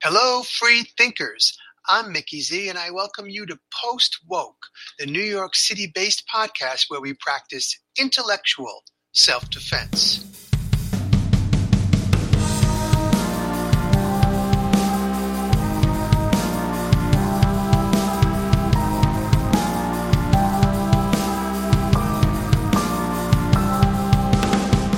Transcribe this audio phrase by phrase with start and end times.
[0.00, 1.58] Hello, free thinkers.
[1.88, 4.54] I'm Mickey Z, and I welcome you to Post Woke,
[4.96, 10.24] the New York City based podcast where we practice intellectual self defense.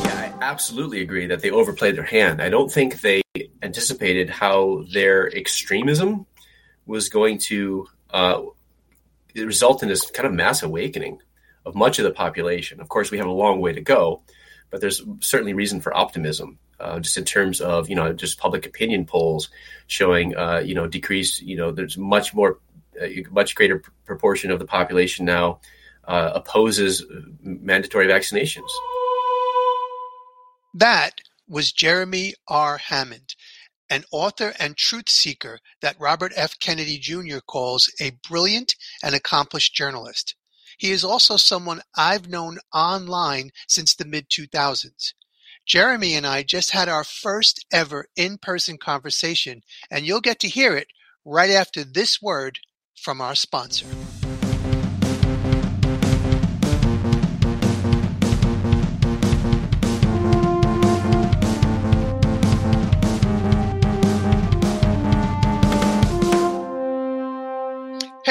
[0.05, 2.43] Yeah, I absolutely agree that they overplayed their hand.
[2.43, 3.23] I don't think they
[3.63, 6.27] anticipated how their extremism
[6.87, 8.43] was going to uh,
[9.37, 11.19] result in this kind of mass awakening
[11.65, 12.81] of much of the population.
[12.81, 14.23] Of course, we have a long way to go,
[14.71, 16.59] but there's certainly reason for optimism.
[16.79, 19.51] Uh, just in terms of you know just public opinion polls
[19.87, 22.59] showing uh, you know decrease you know there's much more
[22.99, 25.61] a much greater proportion of the population now
[26.05, 27.05] uh, opposes
[27.43, 28.69] mandatory vaccinations.
[30.75, 32.79] That was Jeremy R.
[32.79, 33.35] Hammond,
[33.91, 36.59] an author and truth seeker that Robert F.
[36.59, 37.39] Kennedy Jr.
[37.47, 40.37] calls a brilliant and accomplished journalist.
[40.79, 45.13] He is also someone I've known online since the mid 2000s.
[45.67, 50.49] Jeremy and I just had our first ever in person conversation, and you'll get to
[50.49, 50.89] hear it
[51.25, 52.61] right after this word
[52.97, 53.87] from our sponsor.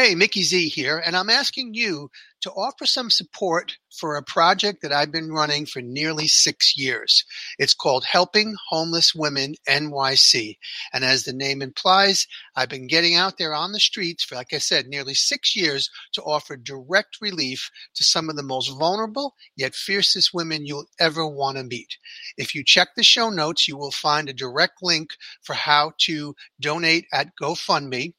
[0.01, 4.81] Hey, Mickey Z here, and I'm asking you to offer some support for a project
[4.81, 7.25] that I've been running for nearly six years.
[7.57, 10.57] It's called Helping Homeless Women NYC.
[10.93, 14.53] And as the name implies, I've been getting out there on the streets for, like
[14.53, 19.35] I said, nearly six years to offer direct relief to some of the most vulnerable
[19.57, 21.97] yet fiercest women you'll ever want to meet.
[22.37, 25.09] If you check the show notes, you will find a direct link
[25.43, 28.13] for how to donate at GoFundMe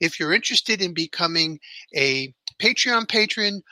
[0.00, 1.60] if you're interested in becoming
[1.94, 3.62] a Patreon patron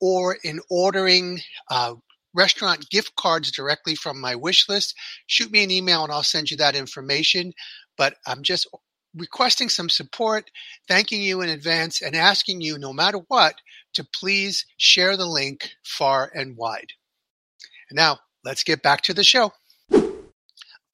[0.00, 1.94] or in ordering uh,
[2.34, 4.94] restaurant gift cards directly from my wish list,
[5.26, 7.52] shoot me an email and I'll send you that information.
[7.96, 8.68] But I'm just
[9.16, 10.50] requesting some support,
[10.86, 13.56] thanking you in advance, and asking you, no matter what,
[13.94, 16.92] to please share the link far and wide.
[17.90, 19.52] Now, let's get back to the show.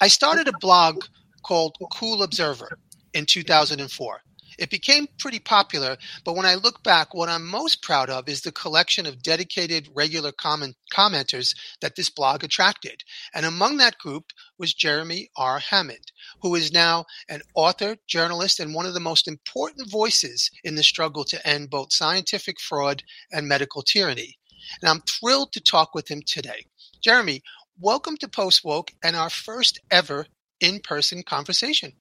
[0.01, 1.05] I started a blog
[1.43, 2.79] called Cool Observer
[3.13, 4.21] in 2004.
[4.59, 8.43] It became pretty popular, but when I look back, what I'm most proud of is
[8.43, 13.03] the collection of dedicated regular comment- commenters that this blog attracted.
[13.35, 15.59] And among that group was Jeremy R.
[15.59, 16.13] Hammond,
[16.43, 20.83] who is now an author, journalist, and one of the most important voices in the
[20.83, 24.39] struggle to end both scientific fraud and medical tyranny.
[24.81, 26.67] And I'm thrilled to talk with him today.
[27.01, 27.43] Jeremy,
[27.79, 30.27] welcome to Post Woke and our first ever
[30.61, 31.93] in person conversation.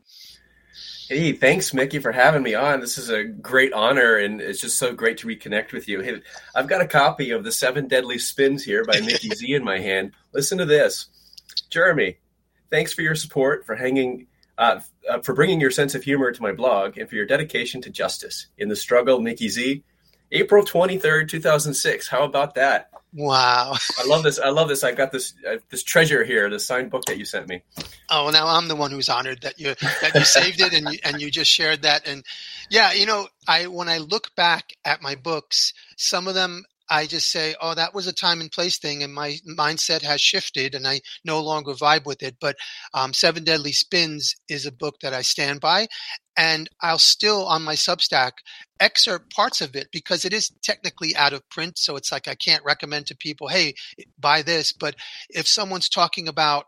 [1.08, 2.80] Hey, thanks, Mickey, for having me on.
[2.80, 6.02] This is a great honor, and it's just so great to reconnect with you.
[6.02, 6.22] Hey,
[6.56, 9.80] I've got a copy of The Seven Deadly Spins here by Mickey Z in my
[9.80, 10.14] hand.
[10.34, 11.08] Listen to this.
[11.70, 12.18] Jeremy,
[12.72, 14.80] thanks for your support, for hanging, uh,
[15.10, 17.90] uh, for bringing your sense of humor to my blog, and for your dedication to
[17.90, 18.48] justice.
[18.58, 19.84] In the struggle, Mickey Z,
[20.34, 22.08] April 23rd, 2006.
[22.08, 22.90] How about that?
[23.14, 23.76] Wow.
[24.00, 24.40] I love this.
[24.40, 24.84] I love this.
[24.84, 27.62] I've got this uh, this treasure here, the signed book that you sent me.
[28.10, 31.00] Oh, now I'm the one who's honored that you that you saved it and you,
[31.04, 32.08] and you just shared that.
[32.08, 32.24] And
[32.72, 37.06] yeah, you know, I when I look back at my books, some of them I
[37.06, 40.76] just say, oh, that was a time and place thing, and my mindset has shifted,
[40.76, 42.36] and I no longer vibe with it.
[42.40, 42.56] But
[42.94, 45.88] um, Seven Deadly Spins is a book that I stand by,
[46.38, 48.32] and I'll still on my Substack
[48.80, 51.78] excerpt parts of it because it is technically out of print.
[51.78, 53.76] So it's like I can't recommend to people, hey,
[54.20, 54.74] buy this.
[54.74, 54.96] But
[55.30, 56.66] if someone's talking about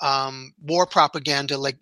[0.00, 1.76] um, war propaganda, like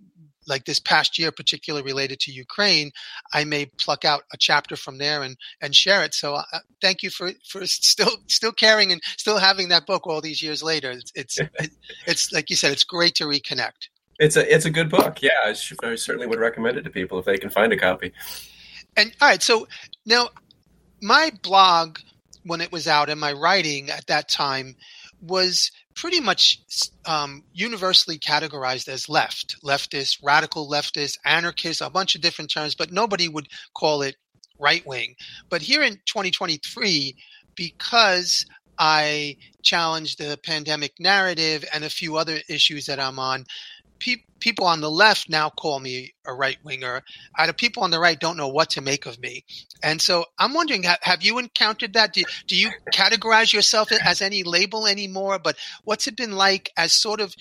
[0.47, 2.91] like this past year, particularly related to Ukraine,
[3.33, 6.15] I may pluck out a chapter from there and and share it.
[6.15, 6.43] So uh,
[6.81, 10.62] thank you for for still still caring and still having that book all these years
[10.62, 10.91] later.
[10.93, 11.39] It's it's,
[12.07, 13.89] it's like you said, it's great to reconnect.
[14.19, 15.23] It's a it's a good book.
[15.23, 18.13] Yeah, I, I certainly would recommend it to people if they can find a copy.
[18.97, 19.69] And all right, so
[20.07, 20.28] now
[21.03, 21.98] my blog
[22.45, 24.77] when it was out and my writing at that time
[25.21, 26.60] was pretty much
[27.07, 32.92] um, universally categorized as left, leftist, radical leftist, anarchist, a bunch of different terms, but
[32.92, 34.16] nobody would call it
[34.59, 35.16] right wing.
[35.48, 37.16] But here in 2023,
[37.54, 38.45] because
[38.78, 43.47] I challenged the pandemic narrative and a few other issues that I'm on,
[43.98, 47.03] pe- people on the left now call me a right winger.
[47.45, 49.45] The people on the right don't know what to make of me.
[49.83, 52.13] And so I'm wondering, have, have you encountered that?
[52.13, 55.39] Do, do you categorize yourself as any label anymore?
[55.39, 57.34] But what's it been like as sort of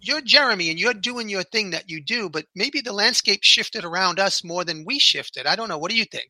[0.00, 3.84] you're Jeremy and you're doing your thing that you do, but maybe the landscape shifted
[3.84, 5.46] around us more than we shifted.
[5.46, 5.78] I don't know.
[5.78, 6.28] What do you think?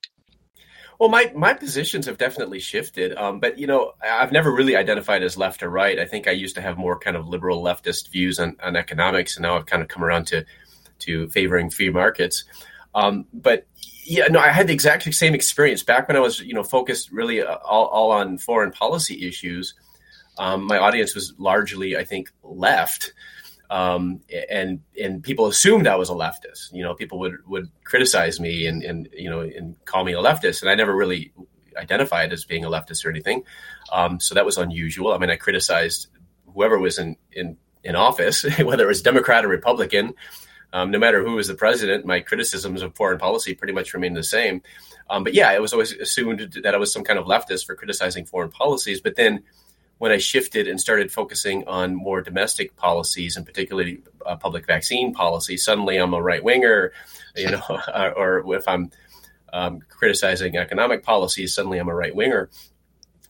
[0.99, 5.23] Well, my my positions have definitely shifted, um, but you know, I've never really identified
[5.23, 5.99] as left or right.
[5.99, 9.37] I think I used to have more kind of liberal leftist views on, on economics,
[9.37, 10.45] and now I've kind of come around to
[11.01, 12.45] to favoring free markets.
[12.95, 13.67] Um, but
[14.05, 17.11] yeah, no, I had the exact same experience back when I was, you know, focused
[17.11, 19.75] really uh, all, all on foreign policy issues.
[20.39, 23.13] Um, my audience was largely, I think, left,
[23.75, 26.73] um, and and people assumed I was a leftist.
[26.73, 30.19] You know, people would would criticize me and and you know and call me a
[30.19, 31.33] leftist, and I never really
[31.77, 33.43] identified as being a leftist or anything.
[33.91, 35.13] Um, so that was unusual.
[35.13, 36.07] I mean, I criticized
[36.55, 40.15] whoever was in in in office, whether it was Democrat or Republican.
[40.73, 44.17] Um, no matter who was the president, my criticisms of foreign policy pretty much remained
[44.17, 44.63] the same.
[45.11, 47.75] Um, but yeah, it was always assumed that I was some kind of leftist for
[47.75, 49.01] criticizing foreign policies.
[49.01, 49.43] But then
[50.05, 55.15] when I shifted and started focusing on more domestic policies, and particularly uh, public vaccine
[55.15, 56.93] policy, suddenly I'm a right winger,
[57.35, 57.63] you know,
[58.15, 58.91] or if I'm
[59.51, 62.51] um, criticizing economic policies, suddenly I'm a right winger.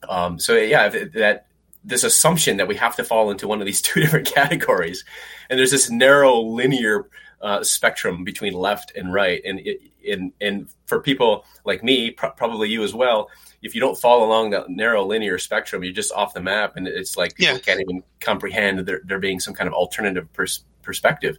[0.08, 1.46] Um, so yeah, that
[1.84, 5.04] this assumption that we have to fall into one of these two different categories,
[5.48, 7.08] and there's this narrow linear
[7.40, 9.60] uh, spectrum between left and right, and
[10.02, 13.30] in and for people like me, pr- probably you as well,
[13.64, 16.86] if you don't fall along that narrow linear spectrum, you're just off the map, and
[16.86, 17.60] it's like people yeah.
[17.60, 21.38] can't even comprehend there, there being some kind of alternative pers- perspective.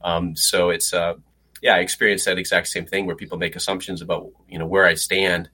[0.00, 1.14] Um, so it's uh,
[1.60, 4.86] yeah, I experienced that exact same thing where people make assumptions about you know where
[4.86, 5.50] I stand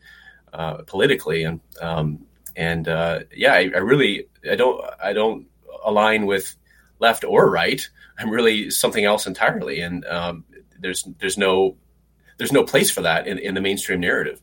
[0.52, 2.26] uh, politically, and um,
[2.56, 5.46] and uh, yeah, I, I, really I don't I don't
[5.82, 6.54] align with
[6.98, 7.88] left or right.
[8.18, 10.44] I'm really something else entirely, and um,
[10.78, 11.78] there's there's no
[12.36, 14.42] there's no place for that in, in the mainstream narrative.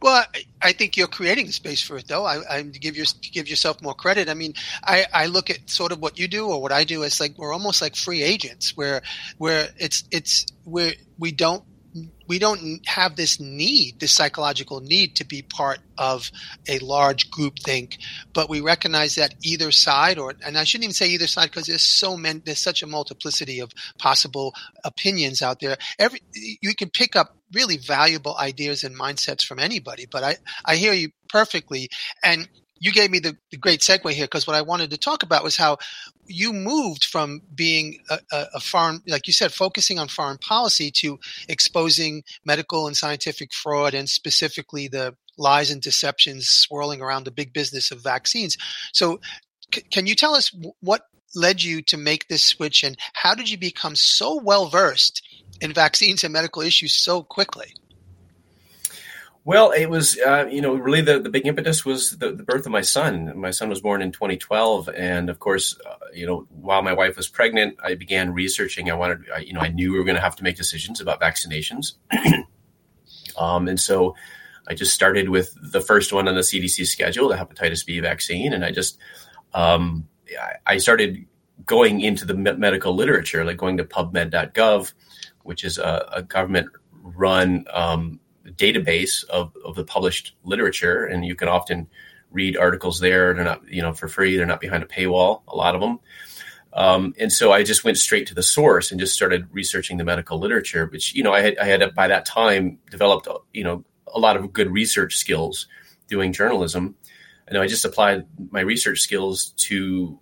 [0.00, 0.24] Well,
[0.62, 2.24] I, think you're creating the space for it, though.
[2.24, 4.28] I, I give your give yourself more credit.
[4.28, 4.54] I mean,
[4.84, 7.36] I, I look at sort of what you do or what I do as like
[7.36, 9.02] we're almost like free agents, where
[9.38, 11.64] where it's it's where we don't
[12.26, 16.30] we don't have this need, this psychological need to be part of
[16.68, 17.98] a large group think,
[18.34, 21.66] but we recognize that either side, or and I shouldn't even say either side because
[21.66, 24.54] there's so many, there's such a multiplicity of possible
[24.84, 25.76] opinions out there.
[25.98, 30.76] Every you can pick up really valuable ideas and mindsets from anybody, but I I
[30.76, 31.88] hear you perfectly,
[32.22, 32.48] and
[32.80, 35.44] you gave me the, the great segue here because what I wanted to talk about
[35.44, 35.78] was how
[36.26, 38.18] you moved from being a,
[38.54, 43.94] a, foreign, like you said, focusing on foreign policy to exposing medical and scientific fraud
[43.94, 48.56] and specifically the lies and deceptions swirling around the big business of vaccines.
[48.92, 49.20] So,
[49.74, 51.02] c- can you tell us what
[51.34, 55.22] led you to make this switch and how did you become so well versed
[55.60, 57.74] in vaccines and medical issues so quickly?
[59.44, 62.66] Well, it was, uh, you know, really the, the big impetus was the, the, birth
[62.66, 63.32] of my son.
[63.38, 64.90] My son was born in 2012.
[64.94, 68.90] And of course, uh, you know, while my wife was pregnant, I began researching.
[68.90, 71.00] I wanted, I, you know, I knew we were going to have to make decisions
[71.00, 71.94] about vaccinations.
[73.38, 74.14] um, and so
[74.66, 78.52] I just started with the first one on the CDC schedule, the hepatitis B vaccine.
[78.52, 78.98] And I just,
[79.54, 80.06] um,
[80.66, 81.24] I started
[81.64, 84.92] going into the medical literature, like going to pubmed.gov,
[85.42, 86.68] which is a, a government
[87.02, 88.20] run um,
[88.58, 91.88] database of, of the published literature, and you can often
[92.30, 93.32] read articles there.
[93.32, 94.36] They're not, you know, for free.
[94.36, 95.42] They're not behind a paywall.
[95.48, 96.00] A lot of them.
[96.72, 100.04] Um, and so I just went straight to the source and just started researching the
[100.04, 103.84] medical literature, which you know I had I had by that time developed you know
[104.06, 105.66] a lot of good research skills
[106.08, 106.94] doing journalism,
[107.46, 110.20] and I just applied my research skills to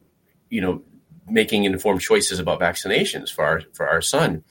[0.48, 0.82] you know
[1.28, 4.44] making informed choices about vaccinations for our for our son.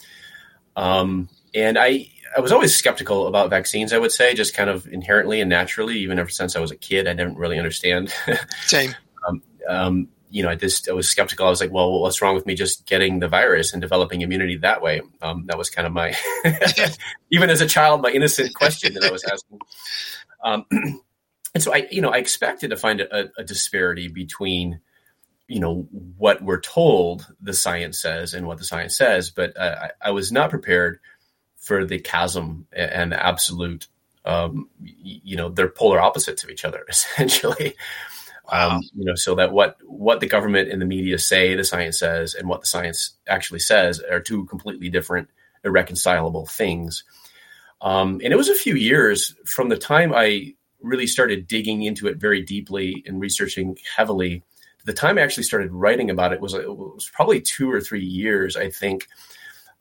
[0.76, 3.94] Um, and I I was always skeptical about vaccines.
[3.94, 6.76] I would say, just kind of inherently and naturally, even ever since I was a
[6.76, 8.14] kid, I didn't really understand.
[8.66, 8.96] Same.
[9.28, 11.48] um, um, you know, I just I was skeptical.
[11.48, 14.58] I was like, well, what's wrong with me just getting the virus and developing immunity
[14.58, 15.02] that way?
[15.22, 16.14] Um, that was kind of my,
[17.32, 19.60] even as a child, my innocent question that I was asking.
[20.44, 20.66] Um,
[21.54, 24.82] and so I, you know, I expected to find a, a disparity between,
[25.48, 29.88] you know, what we're told the science says and what the science says, but uh,
[30.02, 31.00] I, I was not prepared
[31.66, 33.88] for the chasm and absolute
[34.24, 37.76] um, you know they're polar opposites of each other essentially
[38.52, 38.76] wow.
[38.76, 42.00] um, you know so that what what the government and the media say the science
[42.00, 45.28] says and what the science actually says are two completely different
[45.64, 47.04] irreconcilable things
[47.82, 52.08] um, and it was a few years from the time i really started digging into
[52.08, 54.44] it very deeply and researching heavily
[54.86, 58.06] the time i actually started writing about it was, it was probably two or three
[58.06, 59.08] years i think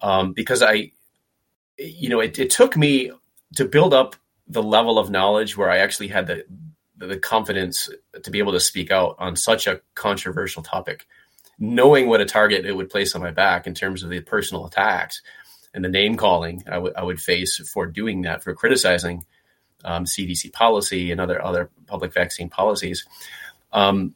[0.00, 0.90] um, because i
[1.78, 3.10] you know, it, it took me
[3.56, 4.16] to build up
[4.46, 6.44] the level of knowledge where I actually had the
[6.96, 7.90] the confidence
[8.22, 11.06] to be able to speak out on such a controversial topic
[11.58, 14.66] knowing what a target it would place on my back in terms of the personal
[14.66, 15.22] attacks
[15.72, 19.24] and the name calling I, w- I would face for doing that, for criticizing
[19.84, 23.06] um, CDC policy and other other public vaccine policies.
[23.72, 24.14] Um,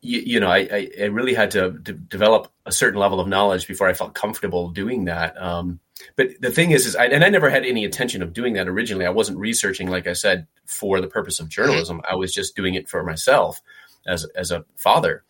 [0.00, 3.68] you, you, know, I, I, really had to, to, develop a certain level of knowledge
[3.68, 5.40] before I felt comfortable doing that.
[5.40, 5.78] Um,
[6.16, 8.68] but the thing is, is I, and I never had any intention of doing that
[8.68, 9.06] originally.
[9.06, 12.00] I wasn't researching, like I said, for the purpose of journalism.
[12.08, 13.60] I was just doing it for myself
[14.06, 15.24] as as a father.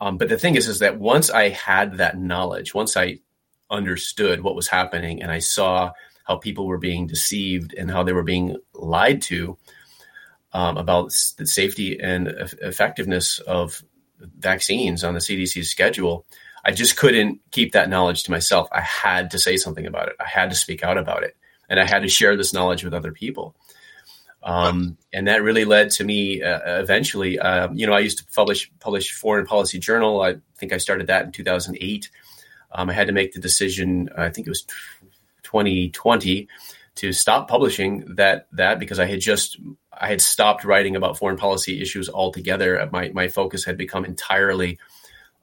[0.00, 3.18] Um, but the thing is, is that once I had that knowledge, once I
[3.70, 5.92] understood what was happening, and I saw
[6.24, 9.56] how people were being deceived and how they were being lied to
[10.52, 12.28] um, about the safety and
[12.62, 13.82] effectiveness of
[14.38, 16.26] vaccines on the CDC's schedule,
[16.64, 18.68] I just couldn't keep that knowledge to myself.
[18.72, 20.16] I had to say something about it.
[20.20, 21.36] I had to speak out about it,
[21.68, 23.54] and I had to share this knowledge with other people.
[24.42, 27.38] Um, and that really led to me uh, eventually.
[27.38, 30.20] Uh, you know, I used to publish publish Foreign Policy Journal.
[30.20, 32.10] I think I started that in 2008.
[32.72, 34.08] Um, I had to make the decision.
[34.16, 34.64] I think it was
[35.42, 36.48] 2020
[36.96, 39.58] to stop publishing that that because I had just
[39.92, 42.88] I had stopped writing about foreign policy issues altogether.
[42.92, 44.78] My my focus had become entirely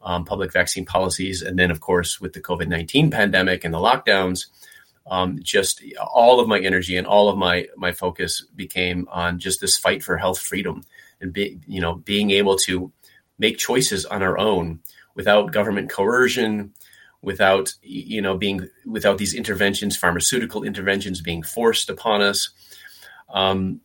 [0.05, 3.79] um, public vaccine policies, and then of course with the COVID nineteen pandemic and the
[3.79, 4.45] lockdowns,
[5.07, 5.83] um, just
[6.13, 10.03] all of my energy and all of my my focus became on just this fight
[10.03, 10.83] for health freedom
[11.19, 12.91] and be, you know being able to
[13.37, 14.79] make choices on our own
[15.15, 16.73] without government coercion
[17.21, 22.49] without you know being without these interventions pharmaceutical interventions being forced upon us.
[23.33, 23.81] Um,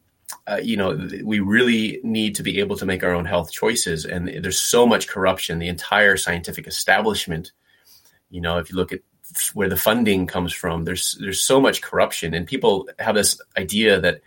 [0.47, 4.05] uh, you know we really need to be able to make our own health choices
[4.05, 7.53] and there's so much corruption the entire scientific establishment
[8.31, 9.01] you know if you look at
[9.55, 14.01] where the funding comes from there's there's so much corruption and people have this idea
[14.01, 14.21] that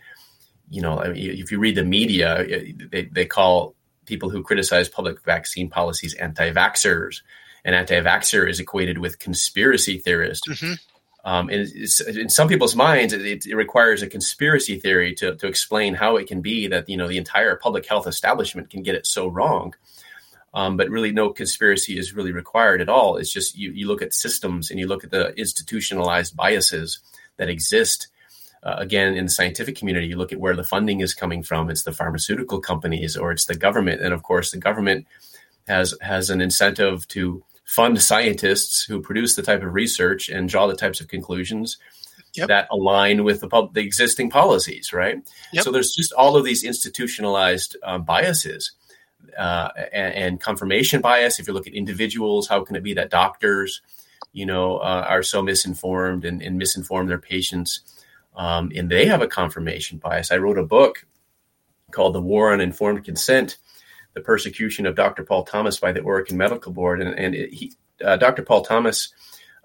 [0.70, 2.44] you know if you read the media
[2.90, 3.74] they, they call
[4.06, 7.20] people who criticize public vaccine policies anti-vaxxers
[7.64, 10.44] and anti-vaxxer is equated with conspiracy theorist.
[10.48, 10.74] Mm-hmm.
[11.24, 11.66] Um, and
[12.06, 16.26] in some people's minds, it, it, requires a conspiracy theory to, to explain how it
[16.26, 19.74] can be that you know the entire public health establishment can get it so wrong.
[20.52, 23.16] Um, but really, no conspiracy is really required at all.
[23.16, 27.00] It's just you, you look at systems and you look at the institutionalized biases
[27.38, 28.08] that exist.
[28.62, 31.70] Uh, again, in the scientific community, you look at where the funding is coming from.
[31.70, 35.06] It's the pharmaceutical companies or it's the government, and of course, the government
[35.66, 40.66] has has an incentive to fund scientists who produce the type of research and draw
[40.66, 41.78] the types of conclusions
[42.34, 42.48] yep.
[42.48, 45.16] that align with the, pub- the existing policies, right?
[45.52, 45.64] Yep.
[45.64, 48.72] So there's just all of these institutionalized um, biases
[49.38, 51.38] uh, and, and, confirmation bias.
[51.38, 53.80] If you look at individuals, how can it be that doctors,
[54.32, 57.80] you know, uh, are so misinformed and, and, misinform their patients?
[58.36, 60.30] Um, and they have a confirmation bias.
[60.30, 61.06] I wrote a book
[61.90, 63.56] called The War on Informed Consent
[64.14, 65.24] the persecution of Dr.
[65.24, 68.42] Paul Thomas by the Oregon Medical Board, and, and it, he, uh, Dr.
[68.42, 69.12] Paul Thomas,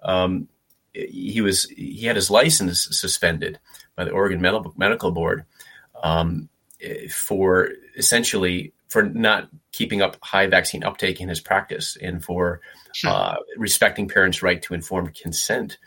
[0.03, 0.47] um,
[0.93, 3.59] he was he had his license suspended
[3.95, 5.45] by the Oregon Medical Medical Board
[6.01, 6.49] um,
[7.11, 12.59] for essentially for not keeping up high vaccine uptake in his practice and for
[13.05, 15.77] uh, respecting parents' right to informed consent.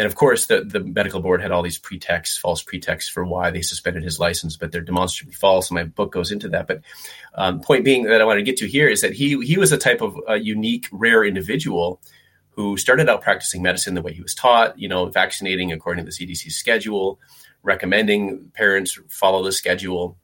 [0.00, 3.50] And of course, the, the medical board had all these pretexts, false pretexts for why
[3.50, 5.68] they suspended his license, but they're demonstrably false.
[5.68, 6.66] And my book goes into that.
[6.66, 6.80] But
[7.34, 9.72] um, point being that I want to get to here is that he he was
[9.72, 12.00] a type of unique, rare individual
[12.48, 14.78] who started out practicing medicine the way he was taught.
[14.78, 17.20] You know, vaccinating according to the CDC schedule,
[17.62, 20.16] recommending parents follow the schedule.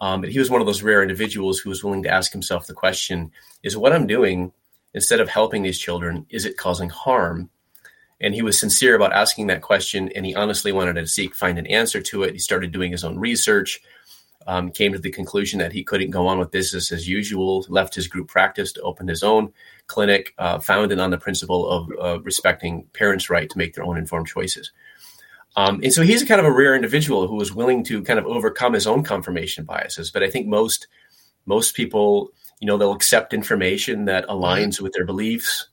[0.00, 2.66] Um, but he was one of those rare individuals who was willing to ask himself
[2.66, 3.30] the question:
[3.62, 4.52] Is what I'm doing
[4.92, 7.48] instead of helping these children, is it causing harm?
[8.20, 11.58] And he was sincere about asking that question, and he honestly wanted to seek find
[11.58, 12.34] an answer to it.
[12.34, 13.80] He started doing his own research,
[14.46, 17.94] um, came to the conclusion that he couldn't go on with business as usual, left
[17.94, 19.52] his group practice to open his own
[19.86, 23.96] clinic, uh, founded on the principle of uh, respecting parents' right to make their own
[23.96, 24.70] informed choices.
[25.56, 28.18] Um, and so he's a kind of a rare individual who was willing to kind
[28.18, 30.10] of overcome his own confirmation biases.
[30.10, 30.86] But I think most
[31.46, 34.84] most people, you know, they'll accept information that aligns mm-hmm.
[34.84, 35.66] with their beliefs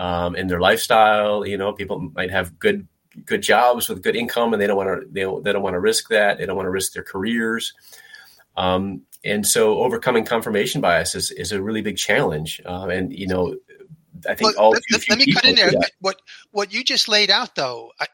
[0.00, 1.46] um, in their lifestyle.
[1.46, 2.88] You know, people might have good
[3.26, 5.80] good jobs with good income, and they don't want to they don't, don't want to
[5.80, 6.38] risk that.
[6.38, 7.74] They don't want to risk their careers.
[8.56, 12.60] Um, and so, overcoming confirmation bias is, is a really big challenge.
[12.64, 13.56] Uh, and you know,
[14.28, 15.72] I think well, all let, let, let me cut in there.
[16.00, 18.06] What what you just laid out, though, I,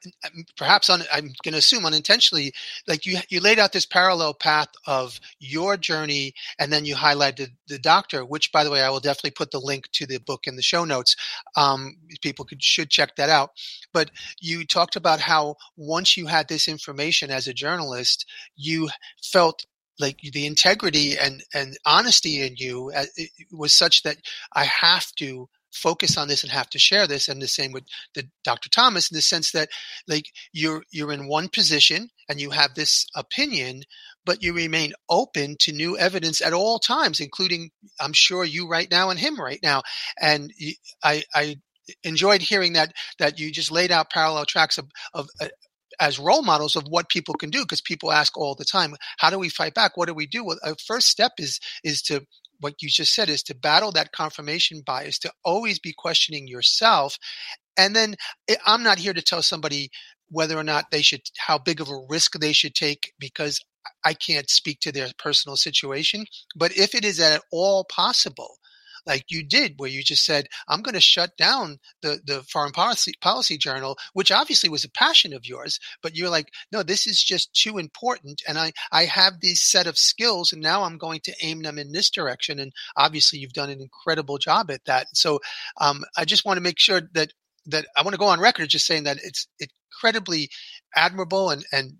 [0.57, 2.53] perhaps on, I'm going to assume unintentionally,
[2.87, 7.51] like you you laid out this parallel path of your journey, and then you highlighted
[7.69, 8.25] the doctor.
[8.25, 10.63] Which, by the way, I will definitely put the link to the book in the
[10.63, 11.17] show notes.
[11.57, 13.51] Um, people could should check that out.
[13.93, 14.11] But
[14.41, 18.89] you talked about how once you had this information as a journalist, you
[19.23, 19.67] felt
[19.99, 23.05] like the integrity and and honesty in you uh,
[23.53, 24.19] was such that
[24.53, 27.85] I have to focus on this and have to share this and the same with
[28.15, 29.69] the dr thomas in the sense that
[30.09, 33.83] like you're you're in one position and you have this opinion
[34.25, 38.91] but you remain open to new evidence at all times including i'm sure you right
[38.91, 39.83] now and him right now.
[40.21, 40.53] And
[41.03, 41.57] i i
[42.03, 45.49] enjoyed hearing that that you just laid out parallel tracks of of uh,
[46.01, 49.31] as role models of what people can do because people ask all the time how
[49.31, 49.97] do we fight back?
[49.97, 50.45] What do we do?
[50.45, 52.27] Well a first step is is to
[52.61, 57.19] what you just said is to battle that confirmation bias to always be questioning yourself
[57.77, 58.15] and then
[58.49, 59.89] eh, i'm not here to tell somebody
[60.31, 63.61] whether or not they should how big of a risk they should take because
[64.05, 66.25] i can't speak to their personal situation
[66.57, 68.57] but if it is at all possible
[69.07, 72.73] like you did, where you just said, "I'm going to shut down the the foreign
[72.73, 75.79] policy policy journal," which obviously was a passion of yours.
[76.03, 79.87] But you're like, "No, this is just too important, and I I have these set
[79.87, 83.53] of skills, and now I'm going to aim them in this direction." And obviously, you've
[83.53, 85.09] done an incredible job at that.
[85.15, 85.41] So
[85.81, 87.33] um, I just want to make sure that
[87.67, 90.51] that I want to go on record just saying that it's incredibly
[90.95, 91.95] admirable and and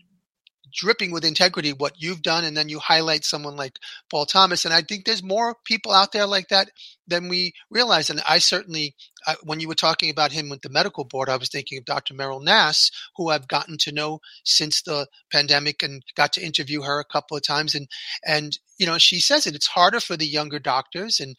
[0.73, 3.79] dripping with integrity what you've done and then you highlight someone like
[4.11, 6.71] paul thomas and i think there's more people out there like that
[7.07, 8.95] than we realize and i certainly
[9.27, 11.85] I, when you were talking about him with the medical board i was thinking of
[11.85, 16.83] dr meryl nass who i've gotten to know since the pandemic and got to interview
[16.83, 17.75] her a couple of times.
[17.75, 17.89] And
[18.27, 21.37] and you know she says it it's harder for the younger doctors and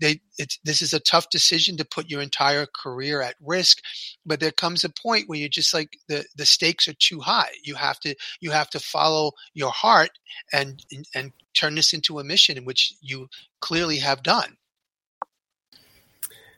[0.00, 0.20] they
[0.64, 3.78] this is a tough decision to put your entire career at risk.
[4.24, 7.50] But there comes a point where you're just like the the stakes are too high.
[7.62, 10.10] You have to you have to follow your heart
[10.52, 10.84] and
[11.14, 13.28] and turn this into a mission which you
[13.60, 14.56] clearly have done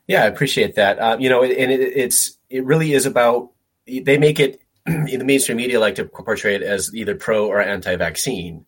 [0.07, 3.51] yeah i appreciate that uh, you know and it, it's it really is about
[3.87, 7.61] they make it in the mainstream media like to portray it as either pro or
[7.61, 8.65] anti-vaccine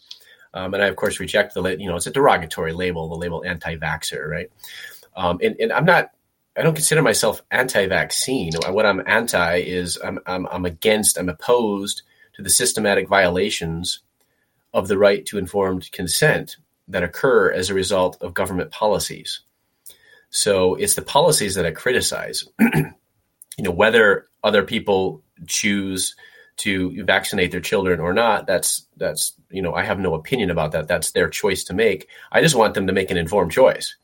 [0.55, 3.45] um, and I, of course, reject the, you know, it's a derogatory label, the label
[3.45, 4.51] anti-vaxer, right?
[5.17, 6.11] Um, and, and I'm not,
[6.57, 8.53] I don't consider myself anti vaccine.
[8.69, 12.03] What I'm anti is I'm, I'm, I'm against, I'm opposed
[12.35, 14.01] to the systematic violations
[14.73, 16.57] of the right to informed consent
[16.89, 19.41] that occur as a result of government policies.
[20.31, 22.47] So it's the policies that I criticize.
[22.61, 22.95] you
[23.59, 26.15] know, whether other people choose
[26.59, 30.73] to vaccinate their children or not that's that's you know i have no opinion about
[30.73, 33.97] that that's their choice to make i just want them to make an informed choice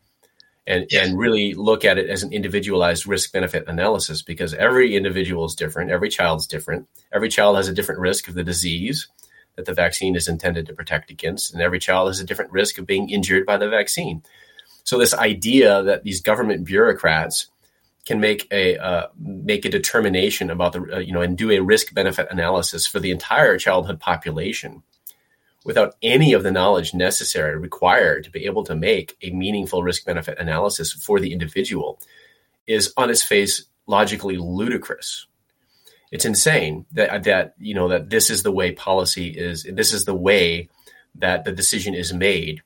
[0.67, 1.07] and yes.
[1.07, 5.55] and really look at it as an individualized risk benefit analysis because every individual is
[5.55, 9.09] different every child's different every child has a different risk of the disease
[9.57, 12.79] that the vaccine is intended to protect against and every child has a different risk
[12.79, 14.23] of being injured by the vaccine
[14.85, 17.49] so this idea that these government bureaucrats
[18.05, 21.61] can make a uh, make a determination about the uh, you know and do a
[21.61, 24.83] risk benefit analysis for the entire childhood population
[25.65, 30.05] without any of the knowledge necessary required to be able to make a meaningful risk
[30.05, 31.99] benefit analysis for the individual
[32.67, 35.27] is on its face logically ludicrous.
[36.11, 40.05] It's insane that that you know that this is the way policy is this is
[40.05, 40.69] the way
[41.15, 42.63] that the decision is made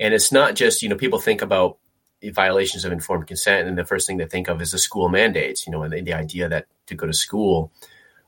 [0.00, 1.76] and it's not just you know people think about
[2.24, 5.66] violations of informed consent, and the first thing they think of is the school mandates.
[5.66, 7.70] You know, and the, the idea that to go to school,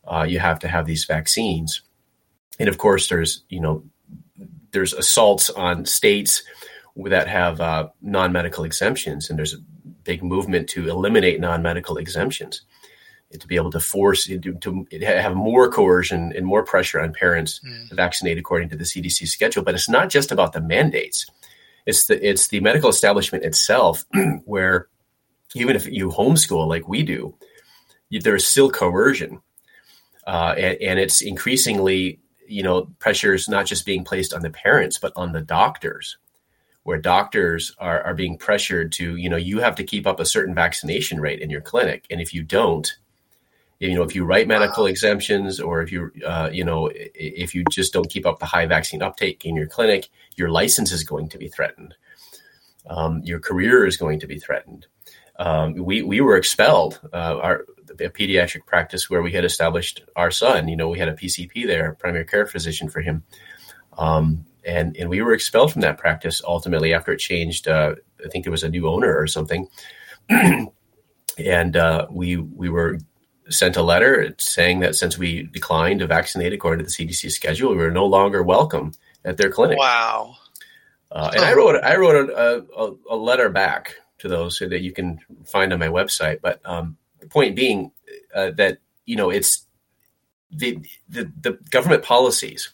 [0.06, 1.82] uh, you have to have these vaccines,
[2.60, 3.82] and of course, there's you know,
[4.70, 6.42] there's assaults on states
[6.94, 9.58] that have uh, non-medical exemptions, and there's a
[10.04, 12.62] big movement to eliminate non-medical exemptions
[13.38, 17.60] to be able to force to, to have more coercion and more pressure on parents
[17.66, 17.88] mm.
[17.88, 19.62] to vaccinate according to the CDC schedule.
[19.62, 21.24] But it's not just about the mandates
[21.86, 24.04] it's the it's the medical establishment itself
[24.44, 24.88] where
[25.54, 27.34] even if you homeschool like we do,
[28.10, 29.40] there's still coercion,
[30.26, 34.98] uh, and, and it's increasingly you know pressures not just being placed on the parents
[34.98, 36.18] but on the doctors
[36.84, 40.26] where doctors are, are being pressured to, you know, you have to keep up a
[40.26, 42.06] certain vaccination rate in your clinic.
[42.10, 42.90] And if you don't,
[43.88, 47.64] you know, if you write medical exemptions or if you, uh, you know, if you
[47.70, 51.28] just don't keep up the high vaccine uptake in your clinic, your license is going
[51.30, 51.94] to be threatened.
[52.88, 54.86] Um, your career is going to be threatened.
[55.38, 57.00] Um, we we were expelled.
[57.12, 60.68] Uh, our a pediatric practice where we had established our son.
[60.68, 63.24] You know, we had a PCP there, primary care physician for him,
[63.98, 67.66] um, and and we were expelled from that practice ultimately after it changed.
[67.66, 69.68] Uh, I think there was a new owner or something,
[70.28, 72.98] and uh, we we were
[73.52, 77.70] sent a letter saying that since we declined to vaccinate according to the CDC schedule,
[77.70, 78.92] we were no longer welcome
[79.24, 79.78] at their clinic.
[79.78, 80.36] Wow.
[81.10, 84.80] Uh, and I wrote I wrote a, a, a, letter back to those so that
[84.80, 86.40] you can find on my website.
[86.40, 87.92] But um, the point being
[88.34, 89.66] uh, that you know it's
[90.50, 92.72] the the, the government policies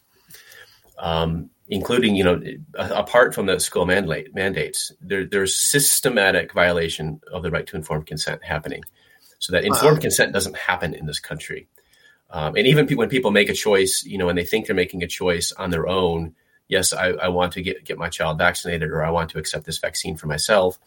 [0.98, 2.40] um, including you know
[2.74, 8.06] apart from the school mandate mandates there, there's systematic violation of the right to informed
[8.06, 8.82] consent happening
[9.38, 10.02] so that informed wow.
[10.02, 11.68] consent doesn't happen in this country
[12.30, 15.02] um, and even when people make a choice you know and they think they're making
[15.02, 16.34] a choice on their own
[16.68, 19.64] yes I, I want to get, get my child vaccinated or i want to accept
[19.64, 20.78] this vaccine for myself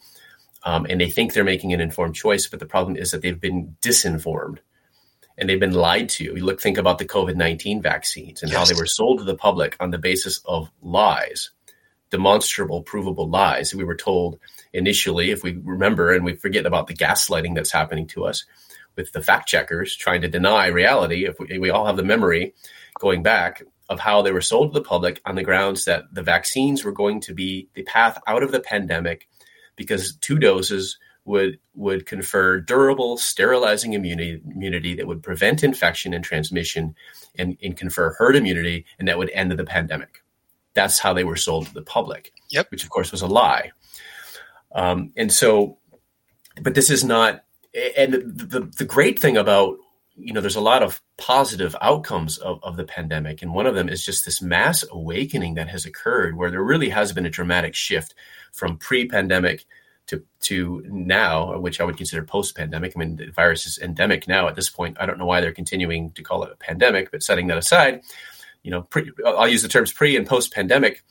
[0.64, 3.40] um, and they think they're making an informed choice but the problem is that they've
[3.40, 4.58] been disinformed
[5.38, 6.24] and they've been lied to.
[6.24, 8.58] You look, think about the COVID 19 vaccines and yes.
[8.58, 11.50] how they were sold to the public on the basis of lies,
[12.12, 13.74] demonstrable, provable lies.
[13.74, 14.38] We were told
[14.72, 18.44] initially, if we remember and we forget about the gaslighting that's happening to us
[18.96, 22.54] with the fact checkers trying to deny reality, if we, we all have the memory
[23.00, 26.22] going back of how they were sold to the public on the grounds that the
[26.22, 29.26] vaccines were going to be the path out of the pandemic
[29.74, 36.24] because two doses would would confer durable sterilizing immunity immunity that would prevent infection and
[36.24, 36.94] transmission
[37.38, 40.21] and, and confer herd immunity and that would end the pandemic
[40.74, 42.70] that's how they were sold to the public yep.
[42.70, 43.70] which of course was a lie
[44.74, 45.78] um, and so
[46.62, 47.44] but this is not
[47.96, 49.76] and the, the, the great thing about
[50.16, 53.74] you know there's a lot of positive outcomes of, of the pandemic and one of
[53.74, 57.30] them is just this mass awakening that has occurred where there really has been a
[57.30, 58.14] dramatic shift
[58.52, 59.64] from pre-pandemic
[60.06, 62.92] to to now, which I would consider post pandemic.
[62.94, 64.96] I mean, the virus is endemic now at this point.
[65.00, 68.02] I don't know why they're continuing to call it a pandemic, but setting that aside,
[68.62, 71.02] you know, pre, I'll use the terms pre and post pandemic.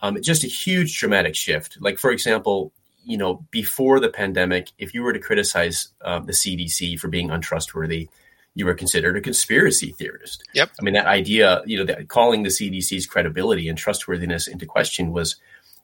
[0.00, 1.78] Um, just a huge dramatic shift.
[1.80, 2.72] Like for example,
[3.04, 7.30] you know, before the pandemic, if you were to criticize um, the CDC for being
[7.30, 8.08] untrustworthy,
[8.54, 10.44] you were considered a conspiracy theorist.
[10.54, 10.70] Yep.
[10.78, 15.12] I mean, that idea, you know, that calling the CDC's credibility and trustworthiness into question
[15.12, 15.36] was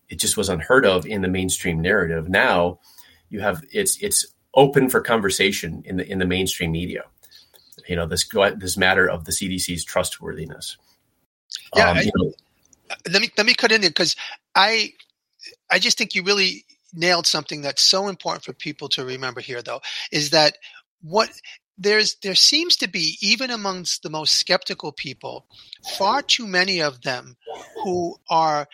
[0.09, 2.29] it just was unheard of in the mainstream narrative.
[2.29, 2.79] Now
[3.31, 7.05] you have it's it's open for conversation in the in the mainstream media.
[7.87, 10.77] You know this this matter of the CDC's trustworthiness.
[11.77, 12.33] Yeah, um, I, know,
[13.11, 14.17] let me let me cut in there because
[14.55, 14.93] I
[15.71, 19.61] I just think you really nailed something that's so important for people to remember here
[19.61, 20.57] though is that
[21.03, 21.31] what
[21.77, 25.47] there's there seems to be even amongst the most skeptical people
[25.99, 27.37] far too many of them
[27.85, 28.67] who are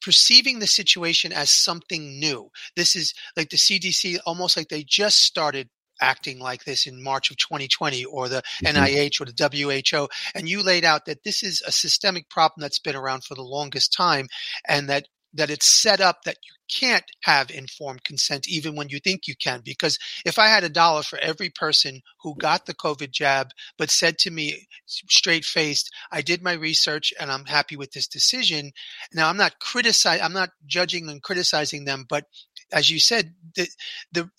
[0.00, 2.50] perceiving the situation as something new.
[2.76, 5.68] This is like the CDC, almost like they just started
[6.00, 8.76] acting like this in March of 2020 or the mm-hmm.
[8.76, 10.08] NIH or the WHO.
[10.34, 13.42] And you laid out that this is a systemic problem that's been around for the
[13.42, 14.28] longest time
[14.66, 18.98] and that that it's set up that you can't have informed consent even when you
[18.98, 19.60] think you can.
[19.64, 23.90] Because if I had a dollar for every person who got the COVID jab but
[23.90, 28.72] said to me straight faced, I did my research and I'm happy with this decision.
[29.12, 32.24] Now I'm not criticizing, I'm not judging and criticizing them, but
[32.72, 33.68] as you said, the,
[34.12, 34.30] the,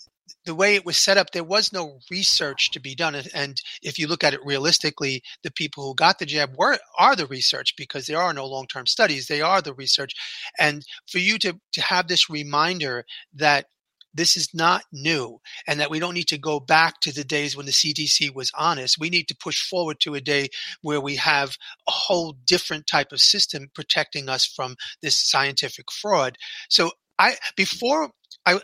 [0.45, 3.15] the way it was set up, there was no research to be done.
[3.33, 7.15] And if you look at it realistically, the people who got the jab were are
[7.15, 9.27] the research because there are no long term studies.
[9.27, 10.13] They are the research.
[10.57, 13.65] And for you to to have this reminder that
[14.13, 17.55] this is not new and that we don't need to go back to the days
[17.55, 18.97] when the CDC was honest.
[18.99, 20.49] We need to push forward to a day
[20.81, 26.37] where we have a whole different type of system protecting us from this scientific fraud.
[26.69, 28.11] So I before
[28.45, 28.61] I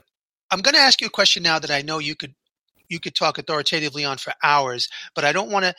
[0.52, 2.34] I'm going to ask you a question now that I know you could
[2.88, 5.74] you could talk authoritatively on for hours, but I don't want to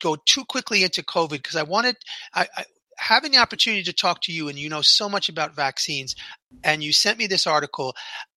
[0.00, 1.96] go too quickly into COVID because I wanted
[2.34, 2.64] I, I
[2.96, 6.14] having the opportunity to talk to you and you know so much about vaccines
[6.62, 7.94] and you sent me this article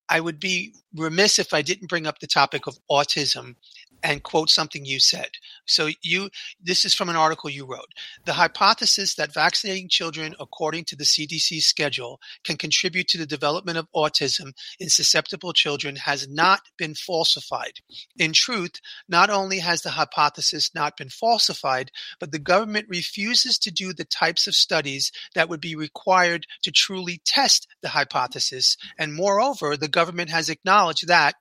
[0.09, 3.55] I would be remiss if I didn't bring up the topic of autism
[4.03, 5.29] and quote something you said.
[5.65, 6.29] So you,
[6.61, 7.93] this is from an article you wrote.
[8.25, 13.77] The hypothesis that vaccinating children according to the CDC schedule can contribute to the development
[13.77, 17.79] of autism in susceptible children has not been falsified.
[18.17, 18.79] In truth,
[19.09, 24.05] not only has the hypothesis not been falsified, but the government refuses to do the
[24.05, 28.77] types of studies that would be required to truly test the hypothesis.
[28.97, 31.35] And moreover, the government has acknowledged that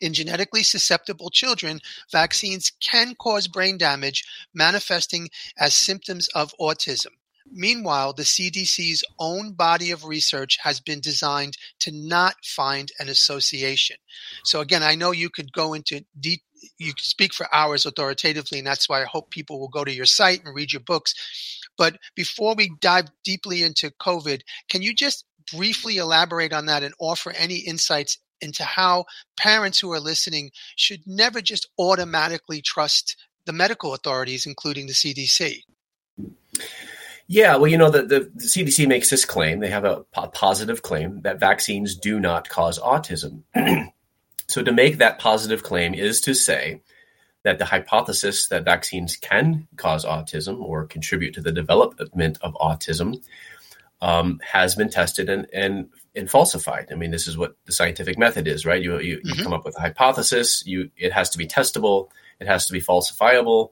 [0.00, 4.24] in genetically susceptible children, vaccines can cause brain damage
[4.54, 7.12] manifesting as symptoms of autism.
[7.50, 13.96] Meanwhile, the CDC's own body of research has been designed to not find an association.
[14.44, 16.42] So again, I know you could go into deep,
[16.78, 20.06] you speak for hours authoritatively, and that's why I hope people will go to your
[20.06, 21.14] site and read your books.
[21.76, 26.94] But before we dive deeply into COVID, can you just briefly elaborate on that and
[26.98, 29.04] offer any insights into how
[29.36, 35.62] parents who are listening should never just automatically trust the medical authorities, including the CDC.
[37.30, 39.60] Yeah, well, you know, the, the, the, CDC makes this claim.
[39.60, 43.42] They have a positive claim that vaccines do not cause autism.
[44.48, 46.80] so, to make that positive claim is to say
[47.44, 53.22] that the hypothesis that vaccines can cause autism or contribute to the development of autism
[54.00, 56.88] um, has been tested and, and and falsified.
[56.90, 58.82] I mean, this is what the scientific method is, right?
[58.82, 59.38] You you, mm-hmm.
[59.38, 60.64] you come up with a hypothesis.
[60.66, 62.10] You it has to be testable.
[62.40, 63.70] It has to be falsifiable,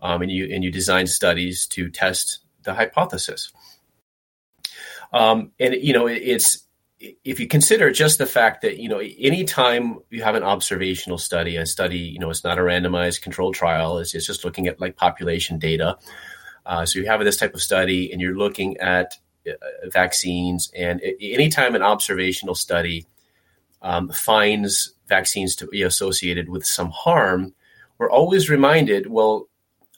[0.00, 3.52] um, and you and you design studies to test the hypothesis.
[5.12, 6.68] Um, and you know, it, it's
[7.00, 11.54] if you consider just the fact that you know anytime you have an observational study
[11.56, 14.80] a study you know it's not a randomized controlled trial it's, it's just looking at
[14.80, 15.96] like population data
[16.66, 19.14] uh, so you have this type of study and you're looking at
[19.86, 23.06] vaccines and anytime an observational study
[23.82, 27.54] um, finds vaccines to be associated with some harm
[27.98, 29.48] we're always reminded well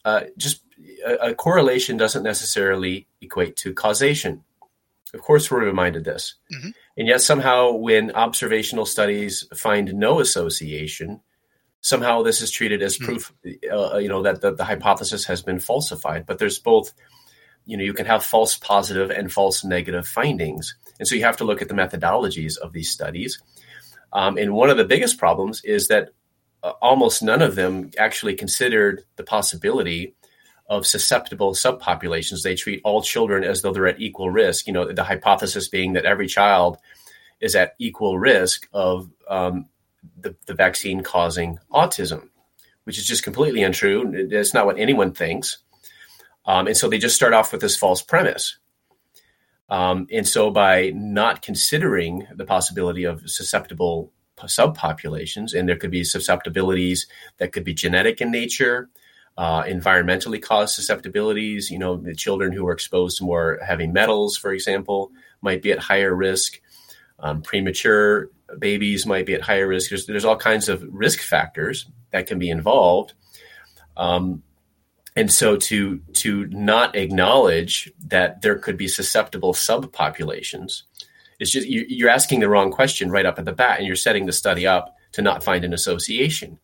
[0.05, 0.63] uh, just
[1.05, 4.45] a, a correlation doesn't necessarily equate to causation
[5.15, 6.35] of course, we're reminded this.
[6.55, 6.69] Mm-hmm.
[6.99, 11.21] And yet, somehow, when observational studies find no association,
[11.81, 13.05] somehow this is treated as hmm.
[13.05, 13.33] proof,
[13.73, 16.27] uh, you know, that the, the, hypothesis has been falsified.
[16.27, 16.93] But there's both,
[17.67, 20.75] you know, you can have false positive and false negative findings.
[20.99, 23.41] And so you have to look at the methodologies of these studies.
[24.13, 26.11] Um, and one of the biggest problems is that
[26.63, 30.15] uh, almost none of them actually considered the possibility
[30.69, 32.43] of susceptible subpopulations.
[32.43, 34.67] They treat all children as though they're at equal risk.
[34.67, 36.79] You know, the hypothesis being that every child
[37.41, 39.67] is at equal risk of um,
[40.21, 42.29] the, the vaccine causing autism,
[42.85, 44.13] which is just completely untrue.
[44.15, 45.59] It's not what anyone thinks.
[46.47, 48.59] Um, and so they just start off with this false premise.
[49.69, 56.03] Um, and so by not considering the possibility of susceptible subpopulations, and there could be
[56.03, 57.07] susceptibilities
[57.39, 58.89] that could be genetic in nature,
[59.37, 61.71] uh, environmentally caused susceptibilities.
[61.71, 65.73] You know, the children who are exposed to more heavy metals, for example, might be
[65.73, 66.61] at higher risk.
[67.19, 69.91] Um, premature babies might be at higher risk.
[69.91, 73.13] There's, there's all kinds of risk factors that can be involved.
[73.97, 74.43] Um,
[75.17, 80.83] and so to to not acknowledge that there could be susceptible subpopulations
[81.41, 83.97] it's just you, are asking the wrong question right up at the bat, and you're
[83.97, 86.59] setting the study up to not find an association.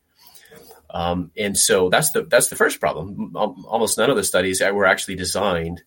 [0.91, 3.35] Um, and so that's the that's the first problem.
[3.35, 5.83] Almost none of the studies were actually designed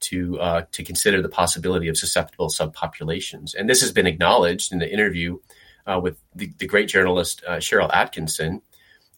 [0.00, 3.54] to uh, to consider the possibility of susceptible subpopulations.
[3.54, 5.38] And this has been acknowledged in the interview
[5.86, 8.60] uh, with the, the, great journalist uh, Sharyl Attkisson,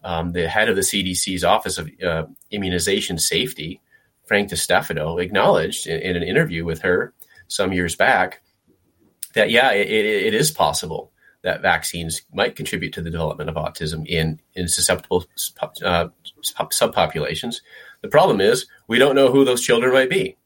[0.04, 3.80] um, the head of the CDC's Office of uh, Immunization Safety,
[4.26, 7.12] Frank DeStefano, acknowledged in, in, an interview with her
[7.48, 8.42] some years back
[9.34, 11.10] that yeah, it, it is possible
[11.42, 15.26] that vaccines might contribute to the development of autism in, in susceptible
[15.82, 16.08] uh,
[16.42, 17.56] subpopulations.
[18.00, 20.36] The problem is we don't know who those children might be.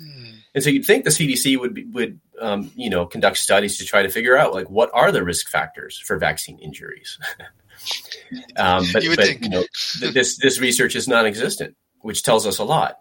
[0.00, 0.34] Mm.
[0.54, 3.84] And so you'd think the CDC would be, would um, you know conduct studies to
[3.84, 7.18] try to figure out like what are the risk factors for vaccine injuries.
[8.56, 9.64] um, but you but you know
[10.00, 12.98] th- this this research is non-existent, which tells us a lot.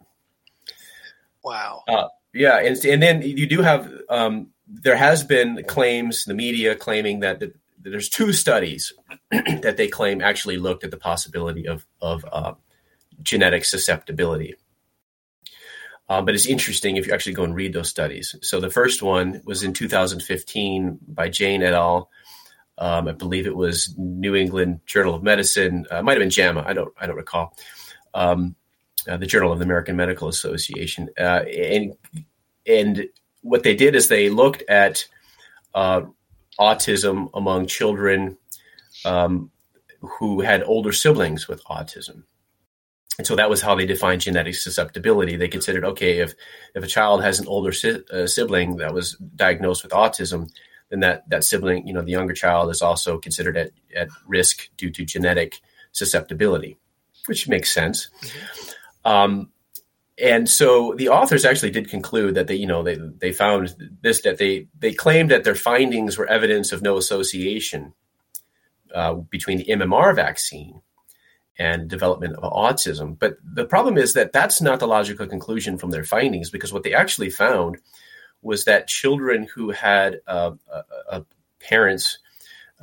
[1.44, 1.84] Wow.
[1.88, 6.76] Uh, yeah, and and then you do have um, there has been claims, the media
[6.76, 8.94] claiming that the, there's two studies
[9.32, 12.54] that they claim actually looked at the possibility of of uh,
[13.22, 14.56] genetic susceptibility.
[16.10, 18.36] Uh, but it's interesting if you actually go and read those studies.
[18.42, 22.10] So the first one was in 2015 by Jain et al.
[22.84, 25.86] Um, I believe it was New England Journal of Medicine.
[25.90, 26.66] Uh, might have been JAMA.
[26.68, 26.94] I don't.
[27.00, 27.56] I don't recall.
[28.14, 28.56] Um,
[29.08, 31.10] uh, the Journal of the American Medical Association.
[31.18, 31.96] Uh, and
[32.68, 33.08] and
[33.42, 35.08] what they did is they looked at
[35.74, 36.02] uh,
[36.60, 38.38] autism among children
[39.06, 39.50] um,
[40.02, 42.24] who had older siblings with autism.
[43.18, 45.38] And so that was how they defined genetic susceptibility.
[45.38, 46.34] They considered, okay, if
[46.76, 50.50] if a child has an older si- uh, sibling that was diagnosed with autism,
[50.94, 54.70] then that that sibling, you know, the younger child is also considered at, at risk
[54.78, 55.60] due to genetic
[55.92, 56.78] susceptibility,
[57.26, 58.10] which makes sense.
[58.22, 59.12] Mm-hmm.
[59.12, 59.50] Um,
[60.22, 64.22] and so the authors actually did conclude that they you know they they found this
[64.22, 67.94] that they they claimed that their findings were evidence of no association
[68.94, 70.80] uh, between the MMR vaccine
[71.58, 73.18] and development of autism.
[73.18, 76.84] But the problem is that that's not the logical conclusion from their findings because what
[76.84, 77.78] they actually found
[78.44, 80.52] was that children who had uh,
[81.10, 81.22] uh,
[81.60, 82.20] parents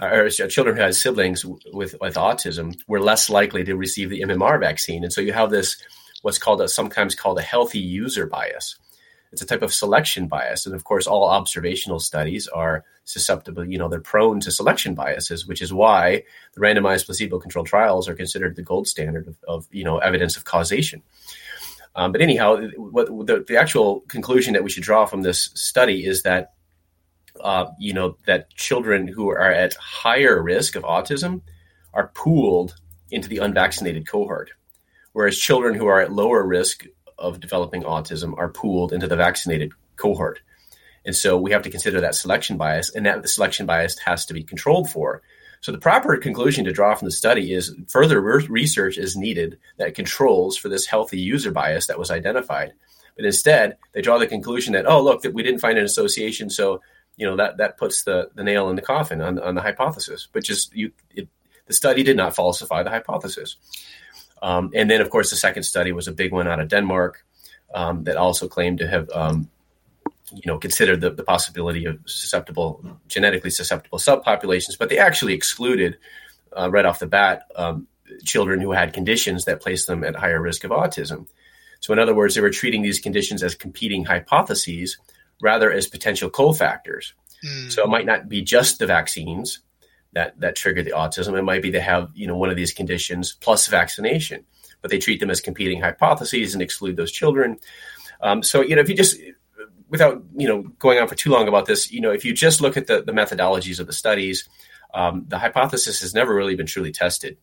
[0.00, 4.58] or children who had siblings with with autism were less likely to receive the MMR
[4.58, 5.76] vaccine, and so you have this
[6.22, 8.76] what's called a sometimes called a healthy user bias.
[9.32, 13.64] It's a type of selection bias, and of course, all observational studies are susceptible.
[13.64, 18.14] You know, they're prone to selection biases, which is why the randomized placebo-controlled trials are
[18.14, 21.02] considered the gold standard of, of you know evidence of causation.
[21.94, 26.07] Um, but anyhow, what the, the, actual conclusion that we should draw from this study
[26.07, 26.53] is that
[27.40, 31.42] uh, you know that children who are at higher risk of autism
[31.92, 32.76] are pooled
[33.11, 34.50] into the unvaccinated cohort
[35.12, 36.87] whereas children who are at lower risk
[37.18, 40.40] of developing autism are pooled into the vaccinated cohort.
[41.05, 44.35] And so we have to consider that selection bias, and that selection bias has to
[44.35, 45.22] be controlled for.
[45.60, 49.58] So the proper conclusion to draw from the study is further re- research is needed
[49.76, 52.72] that controls for this healthy user bias that was identified.
[53.16, 56.48] But instead, they draw the conclusion that oh look that we didn't find an association,
[56.48, 56.80] so
[57.16, 60.28] you know that that puts the, the nail in the coffin on, on the hypothesis.
[60.32, 61.28] But just you, it,
[61.66, 63.56] the study did not falsify the hypothesis.
[64.42, 67.24] Um, and then, of course, the second study was a big one out of Denmark
[67.74, 69.50] um, that also claimed to have um,
[70.32, 75.98] you know, considered the, the possibility of susceptible, genetically susceptible subpopulations, but they actually excluded
[76.56, 77.86] uh, right off the bat um,
[78.24, 81.26] children who had conditions that placed them at higher risk of autism.
[81.80, 84.98] So, in other words, they were treating these conditions as competing hypotheses
[85.40, 87.12] rather as potential cofactors.
[87.44, 87.72] Mm.
[87.72, 89.60] So, it might not be just the vaccines
[90.12, 91.38] that that trigger the autism.
[91.38, 94.44] It might be they have you know one of these conditions plus vaccination,
[94.82, 97.58] but they treat them as competing hypotheses and exclude those children.
[98.22, 99.16] Um, so, you know, if you just
[99.90, 102.61] without you know going on for too long about this, you know, if you just
[102.61, 104.48] look at the, the methodologies of the studies,
[104.94, 107.37] um, the hypothesis has never really been truly tested.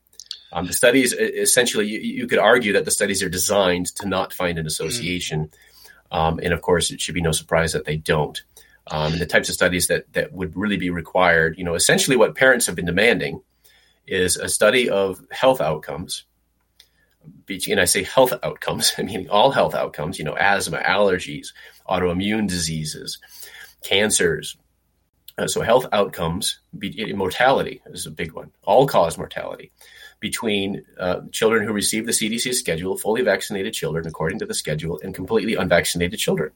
[0.53, 4.33] Um, the studies essentially, you, you, could argue that the studies are designed to not
[4.33, 5.51] find an association,
[6.11, 6.39] mm.
[6.41, 8.41] and of course, it should be no surprise that they don't.
[8.89, 12.15] Um, and the types of studies that that would really be required, you know, essentially
[12.15, 13.41] what parents have been demanding
[14.07, 16.23] is a study of health outcomes
[17.49, 21.47] and I say health outcomes, I mean all health outcomes, you know, asthma, allergies,
[21.89, 23.19] autoimmune diseases,
[23.83, 24.57] cancers.
[25.37, 29.71] Uh, so health outcomes, mortality is a big one, all cause mortality
[30.19, 34.99] between uh, children who receive the CDC schedule, fully vaccinated children according to the schedule,
[35.03, 36.51] and completely unvaccinated children.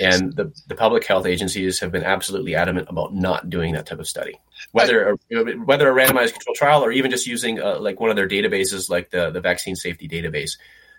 [0.00, 3.98] And the, the public health agencies have been absolutely adamant about not doing that type
[3.98, 4.38] of study,
[4.72, 5.16] whether a,
[5.64, 8.88] whether a randomized control trial or even just using uh, like one of their databases,
[8.88, 10.52] like the, the vaccine safety database,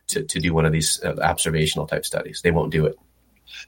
[0.07, 2.41] to, to do one of these uh, observational type studies.
[2.43, 2.95] They won't do it.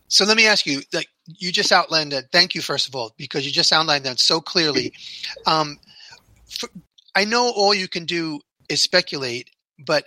[0.07, 2.31] So let me ask you, like you just outlined that.
[2.31, 4.93] Thank you, first of all, because you just outlined that so clearly.
[5.45, 5.79] Um,
[6.47, 6.69] for,
[7.15, 10.05] I know all you can do is speculate, but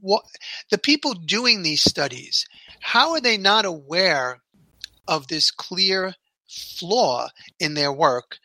[0.00, 0.24] what
[0.70, 2.46] the people doing these studies
[2.82, 4.42] how are they not aware
[5.06, 6.14] of this clear
[6.48, 8.38] flaw in their work?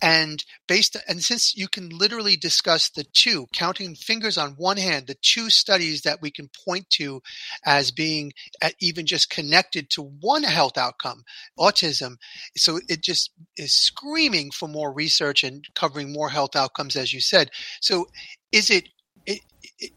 [0.00, 5.06] And based and since you can literally discuss the two counting fingers on one hand
[5.06, 7.22] the two studies that we can point to
[7.64, 11.22] as being uh, even just connected to one health outcome
[11.56, 12.16] autism
[12.56, 17.20] so it just is screaming for more research and covering more health outcomes as you
[17.20, 17.50] said.
[17.80, 18.06] So
[18.50, 18.88] is it
[19.26, 19.40] it,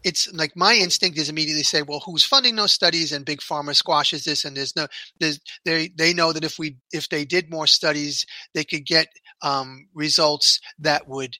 [0.04, 3.12] it's like my instinct is immediately say, well, who's funding those studies?
[3.12, 4.86] And big pharma squashes this, and there's no,
[5.20, 9.08] there's they they know that if we if they did more studies, they could get
[9.42, 11.36] um, results that would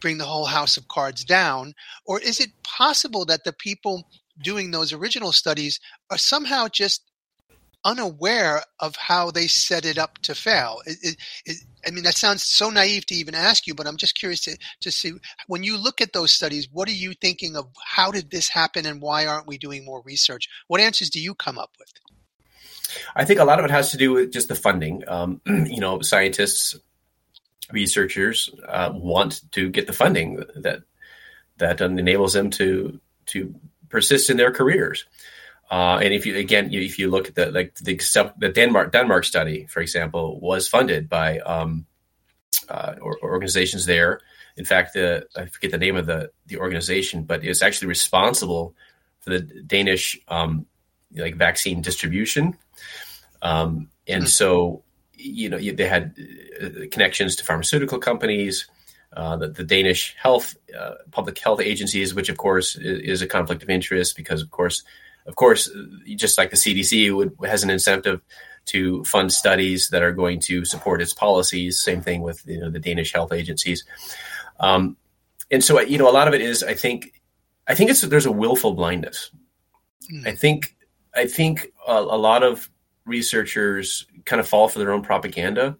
[0.00, 1.74] bring the whole house of cards down.
[2.04, 4.08] Or is it possible that the people
[4.42, 7.02] doing those original studies are somehow just
[7.86, 10.82] unaware of how they set it up to fail.
[10.84, 13.96] It, it, it, I mean, that sounds so naive to even ask you, but I'm
[13.96, 15.12] just curious to, to see
[15.46, 18.84] when you look at those studies, what are you thinking of how did this happen
[18.86, 20.48] and why aren't we doing more research?
[20.66, 21.92] What answers do you come up with?
[23.14, 25.04] I think a lot of it has to do with just the funding.
[25.06, 26.76] Um, you know, scientists,
[27.70, 30.82] researchers uh, want to get the funding that
[31.58, 33.54] that enables them to to
[33.88, 35.04] persist in their careers.
[35.70, 39.24] Uh, and if you again, if you look at the like the the Denmark Denmark
[39.24, 41.86] study, for example, was funded by um,
[42.68, 44.20] uh, organizations there.
[44.56, 48.74] In fact, the I forget the name of the the organization, but it's actually responsible
[49.20, 50.66] for the Danish um,
[51.14, 52.56] like vaccine distribution.
[53.42, 54.28] Um, and mm-hmm.
[54.28, 54.82] so,
[55.14, 56.16] you know, they had
[56.62, 58.66] uh, connections to pharmaceutical companies.
[59.12, 63.26] Uh, the, the, Danish health uh, public health agencies, which of course is, is, a
[63.26, 64.82] conflict of interest because, of course,
[65.26, 65.70] of course,
[66.14, 68.20] just like the CDC would, has an incentive
[68.66, 71.80] to fund studies that are going to support its policies.
[71.80, 73.84] Same thing with you know, the Danish health agencies.
[74.60, 74.96] Um,
[75.50, 77.20] and so, you know, a lot of it is, I think,
[77.68, 79.30] I think it's there's a willful blindness.
[80.12, 80.26] Mm.
[80.26, 80.76] I think,
[81.14, 82.68] I think a, a, lot of
[83.04, 85.76] researchers kind of fall for their own propaganda.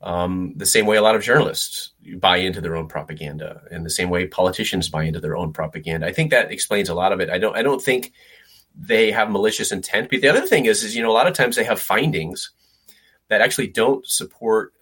[0.00, 3.90] Um, the same way a lot of journalists buy into their own propaganda, and the
[3.90, 6.06] same way politicians buy into their own propaganda.
[6.06, 7.30] I think that explains a lot of it.
[7.30, 7.56] I don't.
[7.56, 8.12] I don't think
[8.74, 10.10] they have malicious intent.
[10.10, 12.50] But the other thing is, is you know, a lot of times they have findings
[13.28, 14.72] that actually don't support,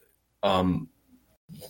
[0.42, 0.88] um,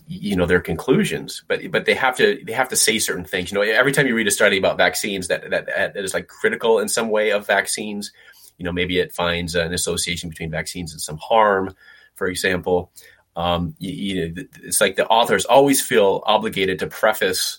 [0.06, 1.44] you know, their conclusions.
[1.48, 3.50] But but they have to they have to say certain things.
[3.50, 6.28] You know, every time you read a study about vaccines that that, that is like
[6.28, 8.12] critical in some way of vaccines,
[8.58, 11.74] you know, maybe it finds an association between vaccines and some harm,
[12.14, 12.92] for example.
[13.34, 17.58] Um, you, you know, it's like the authors always feel obligated to preface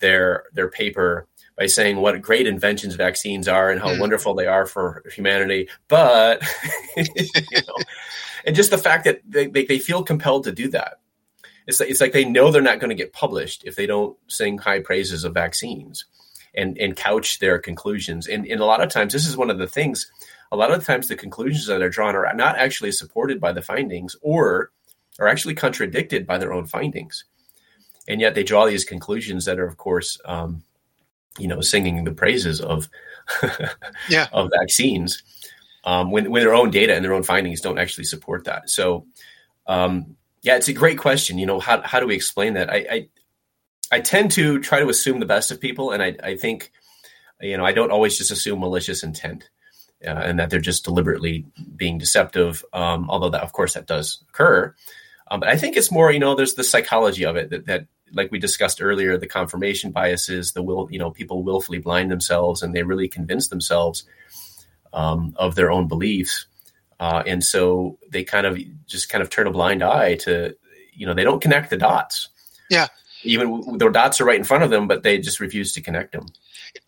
[0.00, 1.26] their their paper
[1.58, 3.98] by saying what great inventions vaccines are and how mm.
[3.98, 5.68] wonderful they are for humanity.
[5.88, 6.42] But,
[6.96, 7.04] you
[7.52, 7.74] know,
[8.46, 11.00] and just the fact that they, they, they, feel compelled to do that.
[11.66, 14.16] It's like, it's like they know they're not going to get published if they don't
[14.28, 16.04] sing high praises of vaccines
[16.54, 18.28] and, and couch their conclusions.
[18.28, 20.10] And, and a lot of times, this is one of the things,
[20.52, 23.52] a lot of the times the conclusions that are drawn are not actually supported by
[23.52, 24.70] the findings or
[25.18, 27.24] are actually contradicted by their own findings.
[28.06, 30.62] And yet they draw these conclusions that are, of course, um,
[31.38, 32.88] you know, singing the praises of
[34.08, 34.28] yeah.
[34.32, 35.22] of vaccines
[35.84, 38.68] um, when when their own data and their own findings don't actually support that.
[38.68, 39.06] So,
[39.66, 41.38] um, yeah, it's a great question.
[41.38, 42.70] You know, how how do we explain that?
[42.70, 43.08] I, I
[43.90, 46.72] I, tend to try to assume the best of people, and I I think
[47.40, 49.48] you know I don't always just assume malicious intent.
[50.06, 54.22] Uh, and that they're just deliberately being deceptive, um, although that, of course, that does
[54.28, 54.72] occur.
[55.28, 57.86] Um, but I think it's more, you know, there's the psychology of it that, that
[58.12, 62.62] like we discussed earlier, the confirmation biases, the will, you know, people willfully blind themselves
[62.62, 64.04] and they really convince themselves
[64.92, 66.46] um, of their own beliefs.
[67.00, 70.56] Uh, and so they kind of just kind of turn a blind eye to,
[70.92, 72.28] you know, they don't connect the dots.
[72.70, 72.88] Yeah.
[73.22, 76.12] Even their dots are right in front of them, but they just refuse to connect
[76.12, 76.26] them.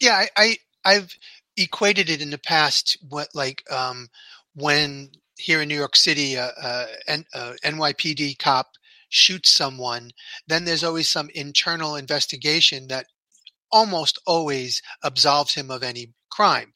[0.01, 0.27] Yeah.
[0.37, 1.13] I, I have
[1.57, 4.09] equated it in the past, what like, um,
[4.55, 8.73] when here in New York City, uh, uh, N, uh, NYPD cop
[9.11, 10.13] shoots someone,
[10.47, 13.07] then there's always some internal investigation that
[13.71, 16.73] almost always absolves him of any crime.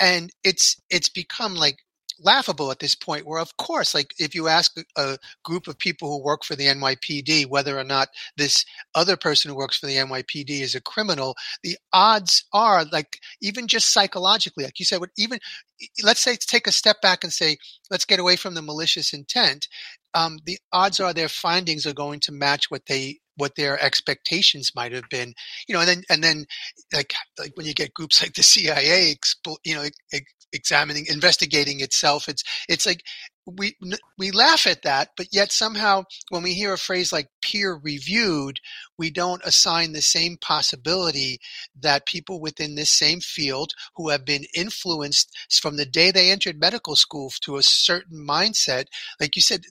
[0.00, 1.76] And it's it's become like
[2.22, 6.08] laughable at this point where of course like if you ask a group of people
[6.08, 8.64] who work for the NYPD whether or not this
[8.94, 13.66] other person who works for the NYPD is a criminal the odds are like even
[13.66, 15.38] just psychologically like you said what even
[16.02, 17.56] let's say take a step back and say
[17.90, 19.66] let's get away from the malicious intent
[20.14, 24.72] um, the odds are their findings are going to match what they what their expectations
[24.74, 25.32] might have been
[25.66, 26.44] you know and then and then
[26.92, 29.14] like like when you get groups like the cia
[29.64, 29.84] you know
[30.52, 33.02] examining investigating itself it's it's like
[33.46, 33.76] we
[34.18, 38.60] we laugh at that but yet somehow when we hear a phrase like peer reviewed
[38.98, 41.38] we don't assign the same possibility
[41.80, 46.60] that people within this same field who have been influenced from the day they entered
[46.60, 48.84] medical school to a certain mindset
[49.20, 49.64] like you said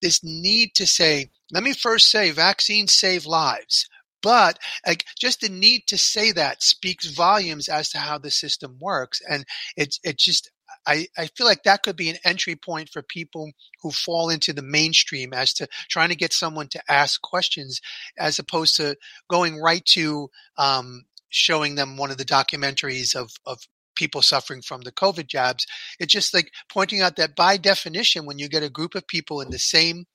[0.00, 3.88] this need to say let me first say vaccines save lives
[4.22, 8.78] but like just the need to say that speaks volumes as to how the system
[8.80, 9.44] works and
[9.76, 10.50] it's it just
[10.86, 13.52] I, I feel like that could be an entry point for people
[13.82, 17.80] who fall into the mainstream as to trying to get someone to ask questions
[18.18, 18.96] as opposed to
[19.28, 20.28] going right to
[20.58, 25.66] um, showing them one of the documentaries of, of people suffering from the COVID jabs.
[25.98, 29.40] It's just like pointing out that by definition, when you get a group of people
[29.40, 30.06] in the same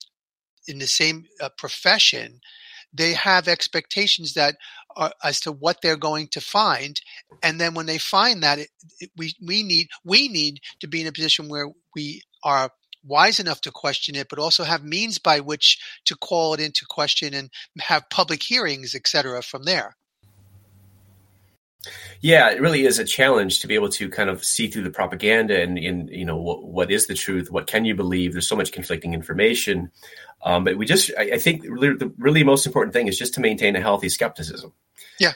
[0.67, 2.41] in the same uh, profession,
[2.93, 4.55] they have expectations that
[4.97, 6.99] are, as to what they're going to find,
[7.43, 8.69] and then when they find that, it,
[8.99, 12.71] it, we we need we need to be in a position where we are
[13.05, 16.85] wise enough to question it, but also have means by which to call it into
[16.89, 17.49] question and
[17.79, 19.95] have public hearings, etc from there.
[22.19, 24.89] Yeah, it really is a challenge to be able to kind of see through the
[24.89, 28.33] propaganda and, and you know what, what is the truth, what can you believe?
[28.33, 29.91] There's so much conflicting information,
[30.43, 33.35] um, but we just I, I think really, the really most important thing is just
[33.35, 34.73] to maintain a healthy skepticism.
[35.19, 35.33] Yeah.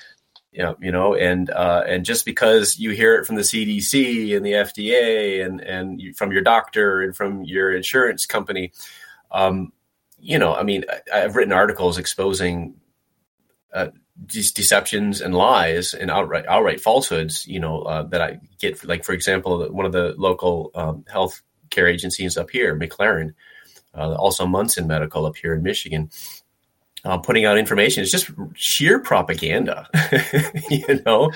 [0.52, 4.46] Yeah, you know, and uh, and just because you hear it from the CDC and
[4.46, 8.74] the FDA and and you, from your doctor and from your insurance company,
[9.32, 9.72] um,
[10.20, 10.84] you know, I mean,
[11.14, 12.76] I, have written articles exposing
[13.74, 13.88] uh,
[14.26, 17.48] these deceptions and lies and outright outright falsehoods.
[17.48, 21.42] You know, uh, that I get, like for example, one of the local um, health
[21.70, 23.36] care agencies up here, McLaren,
[23.96, 26.10] uh, also Munson Medical up here in Michigan
[27.04, 28.04] uh, putting out information.
[28.04, 29.88] It's just sheer propaganda,
[30.70, 31.32] you know,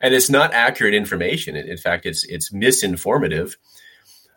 [0.00, 1.56] and it's not accurate information.
[1.56, 3.56] In fact, it's it's misinformative.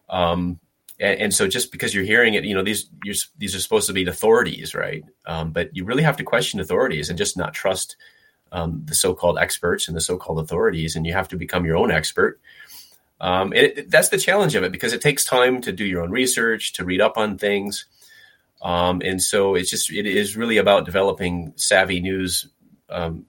[0.09, 0.59] Um,
[0.99, 2.89] and, and, so just because you're hearing it, you know, these
[3.37, 5.03] these are supposed to be authorities, right?
[5.25, 7.97] Um, but you really have to question authorities and just not trust
[8.51, 11.91] um, the so-called experts and the so-called authorities, and you have to become your own
[11.91, 12.39] expert.
[13.19, 16.11] Um, it, that's the challenge of it because it takes time to do your own
[16.11, 17.85] research, to read up on things.
[18.61, 22.47] Um, and so it's just it is really about developing savvy news
[22.89, 23.25] um,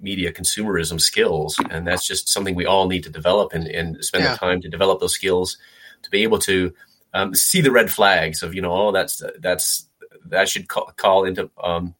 [0.00, 4.24] media consumerism skills, and that's just something we all need to develop and, and spend
[4.24, 4.32] yeah.
[4.32, 5.56] the time to develop those skills
[6.02, 6.72] to be able to
[7.14, 9.88] um, see the red flags of you know oh that's that's
[10.26, 11.94] that should call, call into um,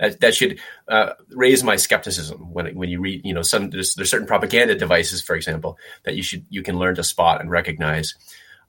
[0.00, 0.58] that, that should
[0.88, 4.74] uh, raise my skepticism when when you read you know some there's, there's certain propaganda
[4.74, 8.14] devices for example that you should you can learn to spot and recognize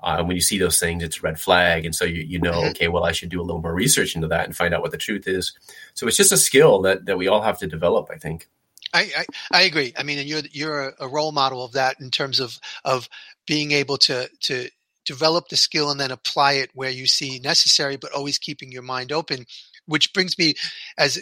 [0.04, 1.86] uh, when you see those things, it's a red flag.
[1.86, 2.70] And so you, you know, mm-hmm.
[2.70, 4.92] okay, well, I should do a little more research into that and find out what
[4.92, 5.54] the truth is.
[5.94, 8.50] So it's just a skill that, that we all have to develop, I think.
[8.94, 9.94] I, I, I agree.
[9.98, 13.10] I mean, and you're you're a role model of that in terms of of
[13.48, 14.70] being able to to
[15.06, 18.84] develop the skill and then apply it where you see necessary, but always keeping your
[18.84, 19.46] mind open.
[19.86, 20.54] Which brings me,
[20.98, 21.22] as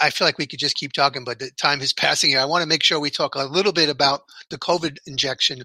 [0.00, 2.40] I feel like we could just keep talking, but the time is passing here.
[2.40, 5.62] I want to make sure we talk a little bit about the COVID injection.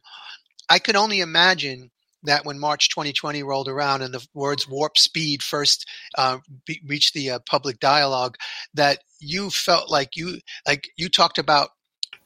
[0.69, 1.89] I could only imagine
[2.23, 5.87] that when March 2020 rolled around and the words warp speed first
[6.17, 8.37] uh, be, reached the uh, public dialogue,
[8.73, 11.69] that you felt like you like you talked about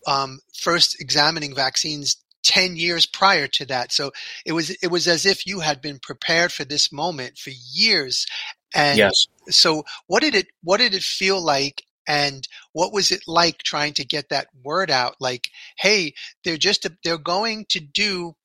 [0.08, 3.92] um, first examining vaccines 10 years prior to that.
[3.92, 4.12] So
[4.46, 8.26] it was it was as if you had been prepared for this moment for years.
[8.74, 9.28] And yes.
[9.50, 11.84] so what did it what did it feel like?
[12.08, 15.16] And what was it like trying to get that word out?
[15.20, 16.14] Like hey
[16.44, 18.36] they're just they're going to do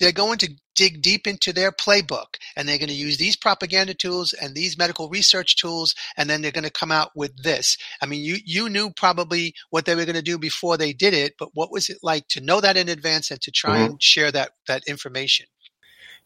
[0.00, 3.92] they're going to dig deep into their playbook and they're going to use these propaganda
[3.92, 7.76] tools and these medical research tools and then they're going to come out with this
[8.00, 11.12] i mean you you knew probably what they were going to do before they did
[11.12, 13.90] it but what was it like to know that in advance and to try mm-hmm.
[13.90, 15.46] and share that that information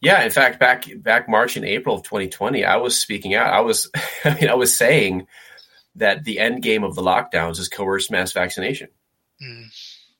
[0.01, 3.59] yeah in fact back back march and april of 2020 i was speaking out i
[3.59, 3.89] was
[4.23, 5.25] i mean i was saying
[5.95, 8.89] that the end game of the lockdowns is coerced mass vaccination
[9.41, 9.65] mm.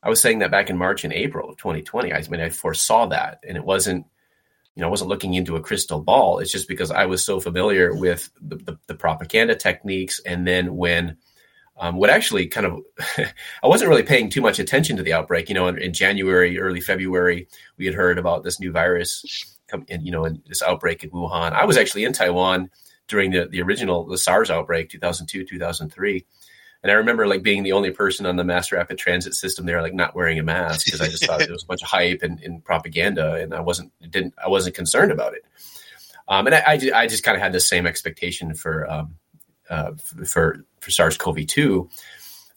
[0.05, 2.11] I was saying that back in March and April of 2020.
[2.11, 4.05] I mean, I foresaw that, and it wasn't,
[4.75, 6.39] you know, I wasn't looking into a crystal ball.
[6.39, 10.75] It's just because I was so familiar with the, the, the propaganda techniques, and then
[10.75, 11.17] when
[11.77, 12.79] um, what actually kind of
[13.63, 15.49] I wasn't really paying too much attention to the outbreak.
[15.49, 17.47] You know, in, in January, early February,
[17.77, 21.11] we had heard about this new virus, come in, you know, in this outbreak in
[21.11, 21.53] Wuhan.
[21.53, 22.71] I was actually in Taiwan
[23.07, 26.25] during the the original the SARS outbreak, 2002, 2003
[26.83, 29.81] and I remember like being the only person on the mass rapid transit system there,
[29.81, 32.21] like not wearing a mask because I just thought it was a bunch of hype
[32.23, 35.45] and, and, propaganda, and I wasn't didn't I wasn't concerned about it.
[36.27, 39.15] Um, and I, I, I just kind of had the same expectation for um,
[39.69, 39.91] uh,
[40.25, 41.89] for for SARS-CoV-2.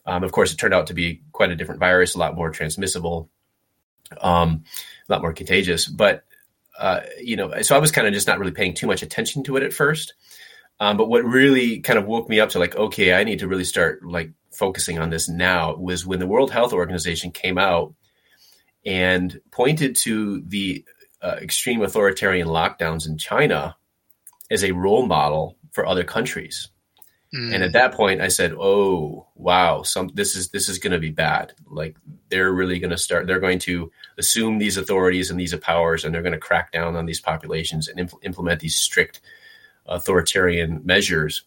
[0.05, 2.49] Um, of course, it turned out to be quite a different virus, a lot more
[2.49, 3.29] transmissible,
[4.19, 4.63] um,
[5.07, 5.87] a lot more contagious.
[5.87, 6.25] But
[6.77, 9.43] uh, you know, so I was kind of just not really paying too much attention
[9.43, 10.13] to it at first.
[10.79, 13.47] Um, but what really kind of woke me up to like, okay, I need to
[13.47, 17.93] really start like focusing on this now was when the World Health Organization came out
[18.85, 20.85] and pointed to the
[21.21, 23.75] uh, extreme authoritarian lockdowns in China
[24.51, 26.69] as a role model for other countries.
[27.33, 27.55] Mm.
[27.55, 29.81] And at that point, I said, "Oh, wow!
[29.81, 31.53] Some this is this is going to be bad.
[31.69, 31.97] Like
[32.29, 33.27] they're really going to start.
[33.27, 36.95] They're going to assume these authorities and these powers, and they're going to crack down
[36.95, 39.19] on these populations and impl- implement these strict
[39.87, 41.43] authoritarian measures.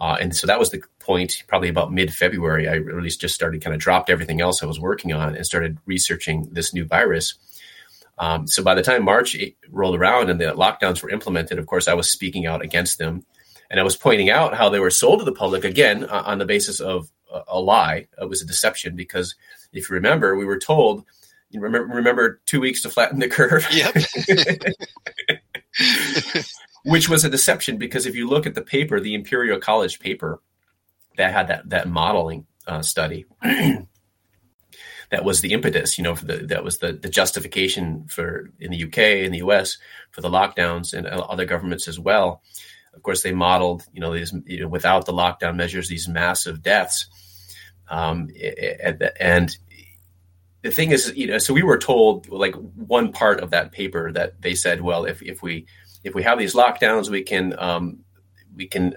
[0.00, 2.68] Uh, and so that was the point, probably about mid February.
[2.68, 5.78] I really just started kind of dropped everything else I was working on and started
[5.86, 7.34] researching this new virus.
[8.18, 9.36] Um, so by the time March
[9.70, 13.24] rolled around and the lockdowns were implemented, of course, I was speaking out against them.
[13.70, 16.38] And I was pointing out how they were sold to the public again uh, on
[16.38, 18.06] the basis of a, a lie.
[18.20, 19.34] It was a deception because
[19.72, 21.04] if you remember, we were told,
[21.50, 23.66] you remember, remember two weeks to flatten the curve?
[23.70, 23.94] Yep.
[26.84, 30.40] which was a deception because if you look at the paper, the Imperial College paper
[31.16, 36.38] that had that that modeling uh, study, that was the impetus, you know, for the
[36.46, 39.78] that was the the justification for in the UK in the US
[40.10, 42.42] for the lockdowns and other governments as well.
[42.94, 46.62] Of course, they modeled, you know, these you know, without the lockdown measures, these massive
[46.62, 47.06] deaths,
[47.88, 48.28] um,
[49.20, 49.56] and
[50.62, 54.12] the thing is, you know, so we were told like one part of that paper
[54.12, 55.66] that they said, well, if if we
[56.08, 58.04] if we have these lockdowns, we can um,
[58.56, 58.94] we can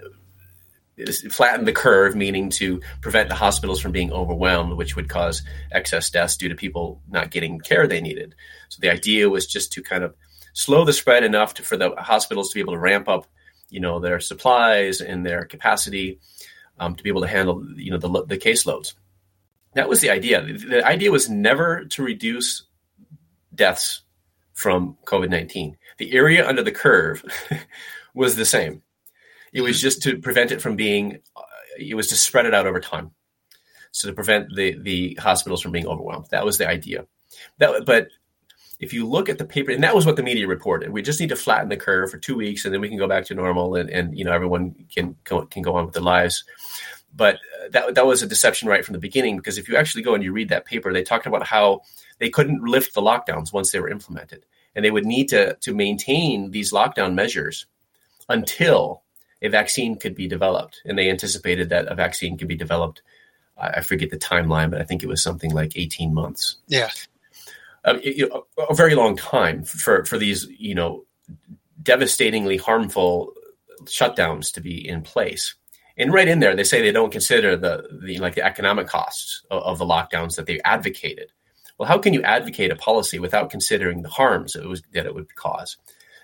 [1.30, 6.10] flatten the curve, meaning to prevent the hospitals from being overwhelmed, which would cause excess
[6.10, 8.34] deaths due to people not getting care they needed.
[8.68, 10.14] So the idea was just to kind of
[10.52, 13.26] slow the spread enough to, for the hospitals to be able to ramp up,
[13.70, 16.20] you know, their supplies and their capacity
[16.78, 18.94] um, to be able to handle, you know, the, the caseloads.
[19.74, 20.42] That was the idea.
[20.42, 22.64] The idea was never to reduce
[23.54, 24.02] deaths
[24.52, 25.76] from COVID 19.
[26.02, 27.24] The area under the curve
[28.14, 28.82] was the same.
[29.52, 29.82] It was mm-hmm.
[29.82, 31.42] just to prevent it from being, uh,
[31.78, 33.12] it was to spread it out over time.
[33.92, 36.26] So to prevent the, the hospitals from being overwhelmed.
[36.32, 37.06] That was the idea.
[37.58, 38.08] That, but
[38.80, 41.20] if you look at the paper, and that was what the media reported, we just
[41.20, 43.34] need to flatten the curve for two weeks, and then we can go back to
[43.36, 46.42] normal, and, and you know everyone can go, can go on with their lives.
[47.14, 50.02] But uh, that that was a deception right from the beginning because if you actually
[50.02, 51.82] go and you read that paper, they talked about how
[52.18, 54.44] they couldn't lift the lockdowns once they were implemented
[54.74, 57.66] and they would need to to maintain these lockdown measures
[58.28, 59.02] until
[59.42, 60.80] a vaccine could be developed.
[60.84, 63.02] And they anticipated that a vaccine could be developed.
[63.58, 66.56] I forget the timeline, but I think it was something like eighteen months.
[66.68, 66.90] Yeah,
[67.84, 68.30] um, it,
[68.68, 71.04] a very long time for for these you know
[71.82, 73.32] devastatingly harmful
[73.84, 75.54] shutdowns to be in place.
[75.96, 79.44] and right in there, they say they don't consider the, the like the economic costs
[79.50, 81.32] of, of the lockdowns that they advocated.
[81.82, 85.16] Well, how can you advocate a policy without considering the harms it was, that it
[85.16, 85.78] would cause?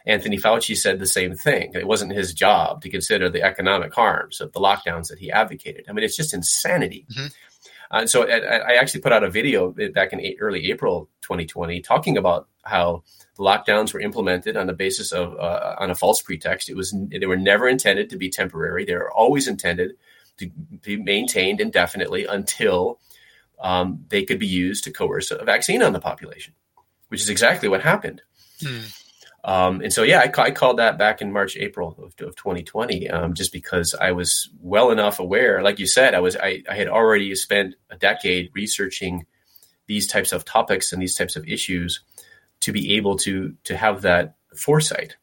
[0.07, 1.73] Anthony Fauci said the same thing.
[1.75, 5.87] It wasn't his job to consider the economic harms of the lockdowns that he advocated.
[5.89, 7.07] I mean, it's just insanity.
[7.11, 7.27] Mm-hmm.
[7.91, 12.17] Uh, so I, I, actually put out a video back in early April 2020 talking
[12.17, 13.03] about how
[13.37, 16.71] the lockdowns were implemented on the basis of uh, on a false pretext.
[16.71, 18.85] It was they were never intended to be temporary.
[18.85, 19.97] They were always intended
[20.37, 20.51] to
[20.83, 23.01] be maintained indefinitely until
[23.61, 26.55] um, they could be used to coerce a vaccine on the population,
[27.09, 28.23] which is exactly what happened.
[28.63, 28.81] Hmm.
[29.45, 33.09] Um, and so, yeah, I, I, called that back in March, April of, of 2020,
[33.09, 35.63] um, just because I was well enough aware.
[35.63, 39.27] Like you said, I was I, I, had already spent a decade researching
[39.87, 42.01] these types of topics and these types of issues
[42.61, 45.17] to be able to to have that foresight.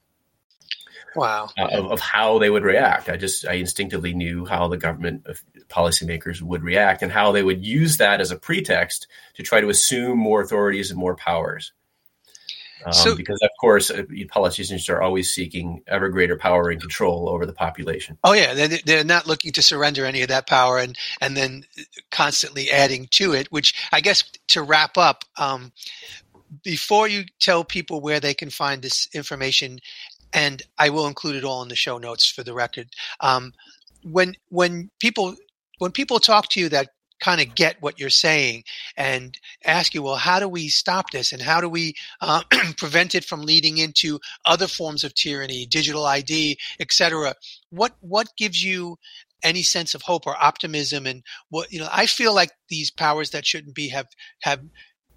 [1.16, 1.50] Wow.
[1.58, 3.10] Uh, of, of, how they would react.
[3.10, 5.26] I just I instinctively knew how the government
[5.70, 9.70] policymakers would react and how they would use that as a pretext to try to
[9.70, 11.74] assume more authorities and more powers.
[12.86, 17.30] Um, so, because of course uh, politicians are always seeking ever greater power and control
[17.30, 18.18] over the population.
[18.24, 21.66] Oh yeah, they're, they're not looking to surrender any of that power and and then
[22.11, 23.51] constantly adding to it.
[23.51, 25.72] Which I guess to wrap up, um,
[26.63, 29.80] before you tell people where they can find this information,
[30.32, 32.89] and I will include it all in the show notes for the record.
[33.20, 33.53] Um,
[34.03, 35.36] when when people
[35.80, 38.64] when people talk to you that kind of get what you're saying
[38.98, 42.44] and ask you, well, how do we stop this and how do we uh,
[42.78, 47.34] prevent it from leading into other forms of tyranny, digital ID, etc.
[47.70, 48.98] What what gives you
[49.44, 51.06] any sense of hope or optimism?
[51.06, 54.08] And what you know, I feel like these powers that shouldn't be have
[54.42, 54.62] have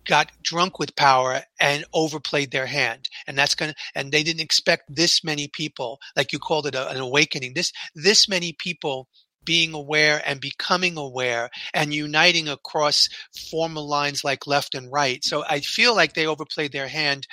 [0.06, 4.40] got drunk with power and overplayed their hand and that's going to and they didn't
[4.40, 9.06] expect this many people like you called it a, an awakening this this many people
[9.44, 13.08] being aware and becoming aware and uniting across
[13.50, 15.24] formal lines like left and right.
[15.24, 17.26] So I feel like they overplayed their hand.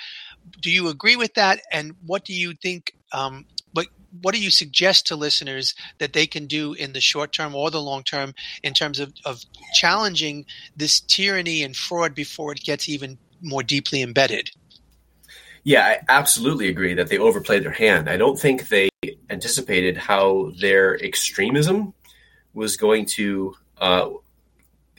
[0.60, 1.60] Do you agree with that?
[1.72, 2.94] And what do you think?
[3.12, 3.88] Um, what
[4.22, 7.70] what do you suggest to listeners that they can do in the short term or
[7.70, 9.42] the long term in terms of, of
[9.74, 10.46] challenging
[10.76, 14.50] this tyranny and fraud before it gets even more deeply embedded?
[15.66, 18.08] Yeah, I absolutely agree that they overplayed their hand.
[18.08, 18.88] I don't think they
[19.28, 21.92] anticipated how their extremism
[22.54, 24.10] was going to uh,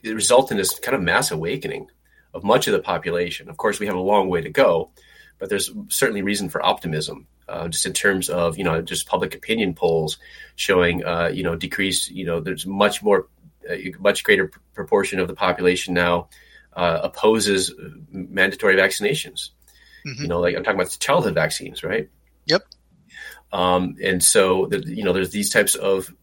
[0.03, 1.87] result in this kind of mass awakening
[2.33, 3.49] of much of the population.
[3.49, 4.91] Of course, we have a long way to go,
[5.39, 7.27] but there's certainly reason for optimism.
[7.47, 10.17] Uh, just in terms of you know just public opinion polls
[10.57, 13.29] showing uh, you know decrease you know there's much more
[13.69, 16.27] a much greater proportion of the population now
[16.73, 17.73] uh, opposes
[18.11, 19.51] mandatory vaccinations.
[20.07, 20.21] Mm-hmm.
[20.21, 22.09] You know, like I'm talking about the childhood vaccines, right?
[22.45, 22.63] Yep.
[23.51, 26.13] Um, and so, the, you know, there's these types of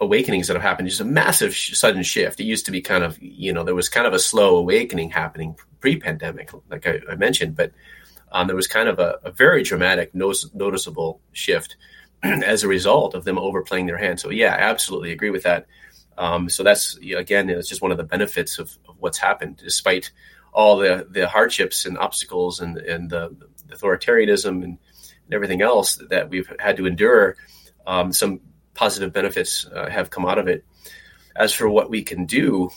[0.00, 0.88] awakenings that have happened.
[0.88, 2.40] Just a massive sh- sudden shift.
[2.40, 5.10] It used to be kind of, you know, there was kind of a slow awakening
[5.10, 7.72] happening pre-pandemic, like I, I mentioned, but
[8.30, 11.76] um, there was kind of a, a very dramatic, noticeable shift
[12.22, 14.20] as a result of them overplaying their hand.
[14.20, 15.66] So yeah, I absolutely agree with that.
[16.18, 20.12] Um, so that's again, it's just one of the benefits of, of, what's happened, despite
[20.52, 23.34] all the the hardships and obstacles and and the,
[23.66, 24.78] the authoritarianism and, and,
[25.32, 27.36] everything else that we've had to endure.
[27.86, 28.40] Um, some
[28.74, 30.64] positive benefits uh, have come out of it.
[31.34, 32.70] As for what we can do,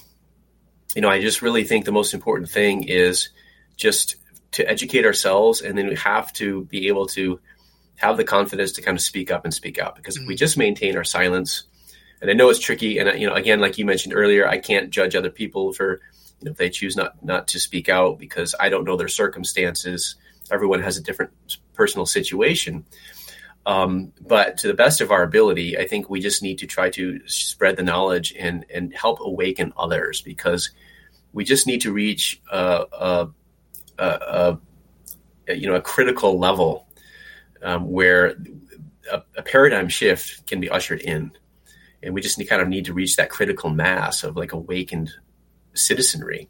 [0.95, 3.30] you know, I just really think the most important thing is
[3.76, 4.15] just
[4.53, 7.41] to educate ourselves, and then we have to be able to
[7.97, 9.95] have the confidence to kind of speak up and speak out.
[9.95, 10.23] Because mm-hmm.
[10.23, 10.39] if we mm.
[10.39, 11.63] just maintain our silence,
[12.21, 14.89] and I know it's tricky, and you know, again, like you mentioned earlier, I can't
[14.89, 15.99] judge other people for
[16.40, 19.08] you know if they choose not not to speak out because I don't know their
[19.08, 20.16] circumstances.
[20.52, 21.32] Everyone has a different
[21.74, 22.86] personal situation.
[23.66, 26.92] Um, but to the best of our ability, I think we just need to try
[26.92, 30.72] to spread the knowledge and and help awaken others because
[31.34, 33.30] we just need to reach a, a,
[33.98, 34.58] a,
[35.48, 36.88] a you know a critical level
[37.64, 38.36] um, where
[39.12, 41.32] a, paradigm shift can be ushered in,
[42.04, 45.12] and we just need, kind of need to reach that critical mass of like awakened
[45.76, 46.49] citizenry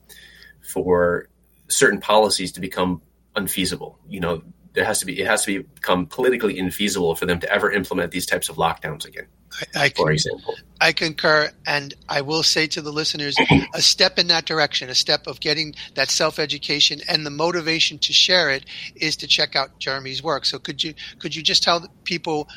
[0.62, 1.30] for
[1.68, 3.02] certain policies to become
[3.36, 4.00] unfeasible.
[4.08, 4.42] You know,
[4.74, 8.12] there has to be it has to become politically infeasible for them to ever implement
[8.12, 9.28] these types of lockdowns again.
[9.74, 13.38] I, I for example, I concur, and I will say to the listeners,
[13.74, 17.98] a step in that direction, a step of getting that self education and the motivation
[18.00, 18.66] to share it
[18.96, 20.46] is to check out Jeremy's work.
[20.46, 22.50] So could you could you just tell people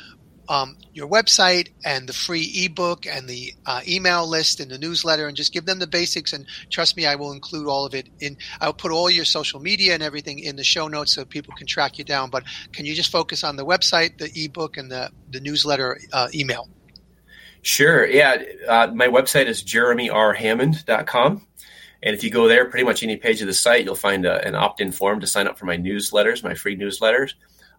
[0.49, 5.27] um, your website and the free ebook and the uh, email list and the newsletter
[5.27, 6.33] and just give them the basics.
[6.33, 8.35] And trust me, I will include all of it in.
[8.59, 11.67] I'll put all your social media and everything in the show notes so people can
[11.67, 12.31] track you down.
[12.31, 12.43] But
[12.73, 16.67] can you just focus on the website, the ebook, and the the newsletter uh, email?
[17.61, 18.05] Sure.
[18.07, 18.41] Yeah.
[18.67, 21.45] Uh, my website is jeremyrhammond.com.
[22.01, 24.45] And if you go there, pretty much any page of the site, you'll find a,
[24.47, 27.33] an opt in form to sign up for my newsletters, my free newsletters.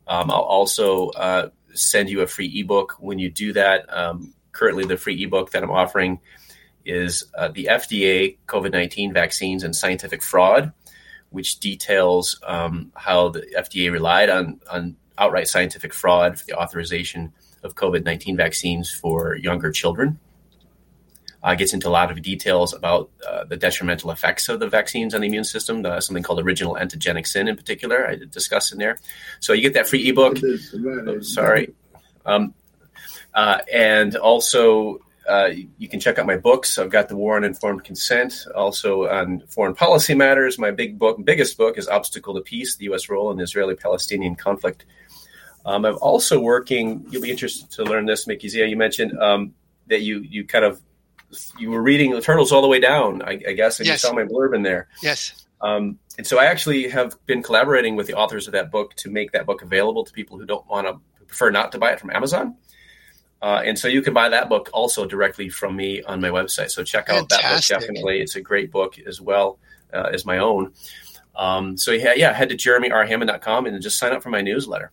[0.07, 3.93] Um, I'll also uh, send you a free ebook when you do that.
[3.95, 6.21] Um, currently, the free ebook that I'm offering
[6.85, 10.73] is uh, the FDA COVID 19 vaccines and scientific fraud,
[11.31, 17.33] which details um, how the FDA relied on, on outright scientific fraud for the authorization
[17.62, 20.18] of COVID 19 vaccines for younger children.
[21.43, 25.14] Uh, gets into a lot of details about uh, the detrimental effects of the vaccines
[25.14, 28.78] on the immune system, uh, something called original antigenic sin in particular, I discuss in
[28.78, 28.99] there.
[29.41, 30.36] So you get that free ebook.
[31.07, 31.72] Oh, sorry.
[32.26, 32.53] Um,
[33.32, 36.78] uh, and also, uh, you can check out my books.
[36.78, 40.59] I've got the War on Informed Consent, also on foreign policy matters.
[40.59, 43.09] My big book, biggest book, is Obstacle to Peace: The U.S.
[43.09, 44.84] Role in the Israeli-Palestinian Conflict.
[45.64, 47.07] Um, I'm also working.
[47.11, 48.64] You'll be interested to learn this, Mickey Z.
[48.64, 49.55] You mentioned um,
[49.86, 50.80] that you you kind of
[51.59, 54.03] you were reading the Turtles all the way down, I, I guess, and yes.
[54.03, 54.89] you saw my blurb in there.
[55.03, 55.47] Yes.
[55.61, 59.11] Um, and so I actually have been collaborating with the authors of that book to
[59.11, 62.01] make that book available to people who don't want to prefer not to buy it
[62.01, 62.57] from Amazon.
[63.43, 66.70] Uh, and so you can buy that book also directly from me on my website.
[66.70, 67.68] So check out Fantastic.
[67.68, 68.20] that book definitely.
[68.20, 69.59] It's a great book as well
[69.93, 70.72] uh, as my own.
[71.37, 74.91] Um, so yeah, yeah, head to jeremyrhammond.com and just sign up for my newsletter.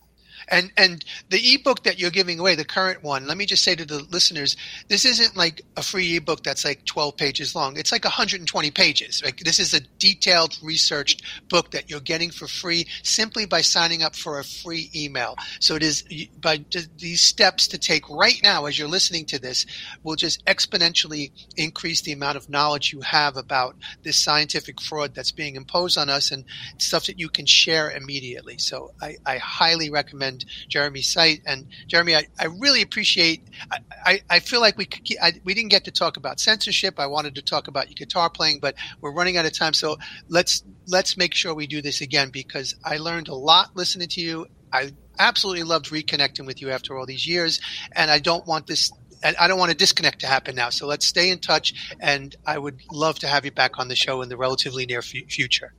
[0.50, 3.74] And and the ebook that you're giving away, the current one, let me just say
[3.74, 4.56] to the listeners,
[4.88, 7.76] this isn't like a free ebook that's like 12 pages long.
[7.76, 9.22] It's like 120 pages.
[9.24, 14.02] Like this is a detailed, researched book that you're getting for free simply by signing
[14.02, 15.36] up for a free email.
[15.60, 16.04] So it is
[16.40, 16.64] by
[16.98, 19.66] these steps to take right now as you're listening to this
[20.02, 25.32] will just exponentially increase the amount of knowledge you have about this scientific fraud that's
[25.32, 26.44] being imposed on us and
[26.78, 28.58] stuff that you can share immediately.
[28.58, 30.37] So I, I highly recommend
[30.68, 31.42] Jeremy's site.
[31.46, 33.42] And Jeremy, I, I really appreciate.
[33.70, 36.98] I, I, I feel like we could, I, we didn't get to talk about censorship.
[36.98, 39.72] I wanted to talk about your guitar playing, but we're running out of time.
[39.72, 44.08] So let's let's make sure we do this again because I learned a lot listening
[44.08, 44.46] to you.
[44.72, 47.60] I absolutely loved reconnecting with you after all these years,
[47.92, 50.70] and I don't want this I don't want a disconnect to happen now.
[50.70, 53.96] So let's stay in touch, and I would love to have you back on the
[53.96, 55.74] show in the relatively near f- future.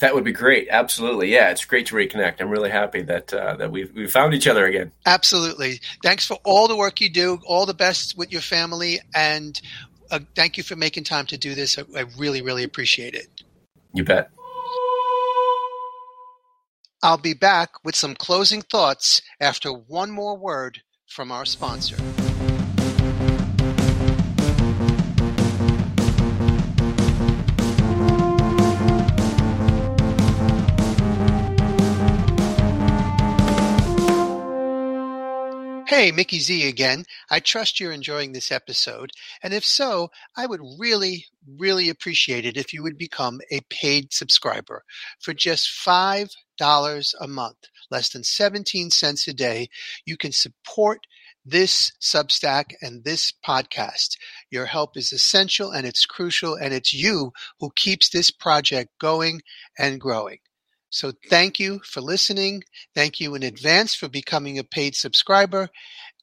[0.00, 0.68] That would be great.
[0.70, 1.32] Absolutely.
[1.32, 2.40] Yeah, it's great to reconnect.
[2.40, 4.90] I'm really happy that uh, that we've we found each other again.
[5.06, 5.80] Absolutely.
[6.02, 7.40] Thanks for all the work you do.
[7.46, 9.60] All the best with your family, and
[10.10, 11.78] uh, thank you for making time to do this.
[11.78, 13.28] I, I really, really appreciate it.
[13.92, 14.30] You bet.
[17.02, 21.96] I'll be back with some closing thoughts after one more word from our sponsor.
[35.96, 37.04] Hey, Mickey Z again.
[37.30, 39.12] I trust you're enjoying this episode.
[39.44, 41.26] And if so, I would really,
[41.56, 44.82] really appreciate it if you would become a paid subscriber
[45.20, 46.26] for just $5
[47.20, 47.58] a month,
[47.92, 49.68] less than 17 cents a day.
[50.04, 50.98] You can support
[51.46, 54.16] this Substack and this podcast.
[54.50, 57.30] Your help is essential and it's crucial, and it's you
[57.60, 59.42] who keeps this project going
[59.78, 60.38] and growing.
[60.94, 62.62] So thank you for listening.
[62.94, 65.68] Thank you in advance for becoming a paid subscriber.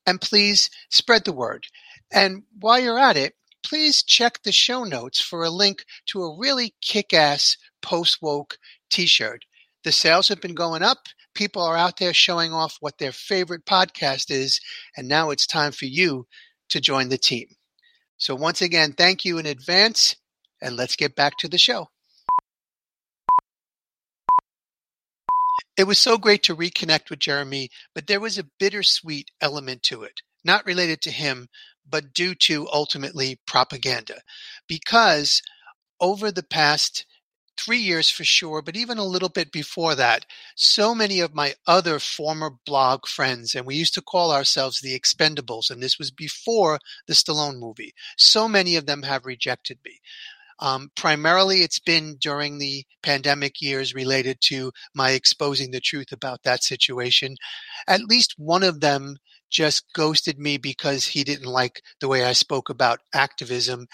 [0.08, 1.68] And please spread the word.
[2.10, 6.40] And while you're at it, please check the show notes for a link to a
[6.40, 8.58] really kick ass post woke
[8.90, 9.44] t shirt.
[9.84, 11.00] The sales have been going up.
[11.36, 14.62] People are out there showing off what their favorite podcast is.
[14.96, 16.28] And now it's time for you
[16.70, 17.48] to join the team.
[18.16, 20.16] So, once again, thank you in advance.
[20.62, 21.90] And let's get back to the show.
[25.78, 30.04] It was so great to reconnect with Jeremy, but there was a bittersweet element to
[30.04, 31.48] it, not related to him,
[31.90, 34.22] but due to ultimately propaganda.
[34.68, 35.42] Because
[36.00, 37.06] over the past
[37.58, 41.54] three years for sure, but even a little bit before that, so many of my
[41.68, 46.12] other former blog friends, and we used to call ourselves the Expendables, and this was
[46.12, 50.00] before the Stallone movie, so many of them have rejected me.
[50.62, 56.44] Um, primarily, it's been during the pandemic years related to my exposing the truth about
[56.44, 57.36] that situation.
[57.88, 59.18] At least one of them
[59.50, 63.88] just ghosted me because he didn't like the way I spoke about activism.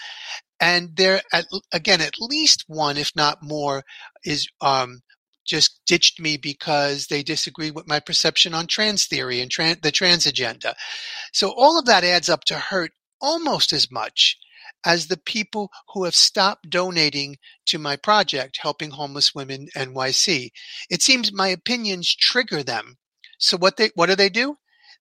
[0.60, 3.82] And there, at, again, at least one, if not more,
[4.24, 5.00] is um,
[5.46, 9.90] just ditched me because they disagree with my perception on trans theory and tran- the
[9.90, 10.74] trans agenda.
[11.32, 14.36] So all of that adds up to hurt almost as much
[14.84, 20.50] as the people who have stopped donating to my project, Helping Homeless Women NYC.
[20.90, 22.96] It seems my opinions trigger them.
[23.38, 24.56] So what they what do they do?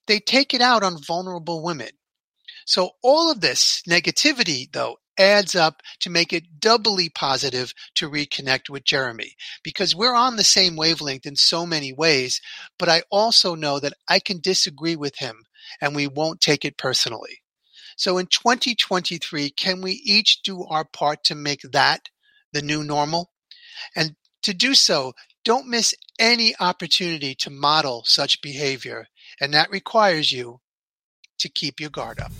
[0.07, 1.89] They take it out on vulnerable women.
[2.65, 8.69] So all of this negativity, though, adds up to make it doubly positive to reconnect
[8.69, 12.41] with Jeremy because we're on the same wavelength in so many ways,
[12.77, 15.45] but I also know that I can disagree with him
[15.81, 17.41] and we won't take it personally.
[17.97, 22.09] So in 2023, can we each do our part to make that
[22.53, 23.31] the new normal?
[23.95, 29.07] And to do so, don't miss any opportunity to model such behavior,
[29.41, 30.61] and that requires you
[31.39, 32.31] to keep your guard up.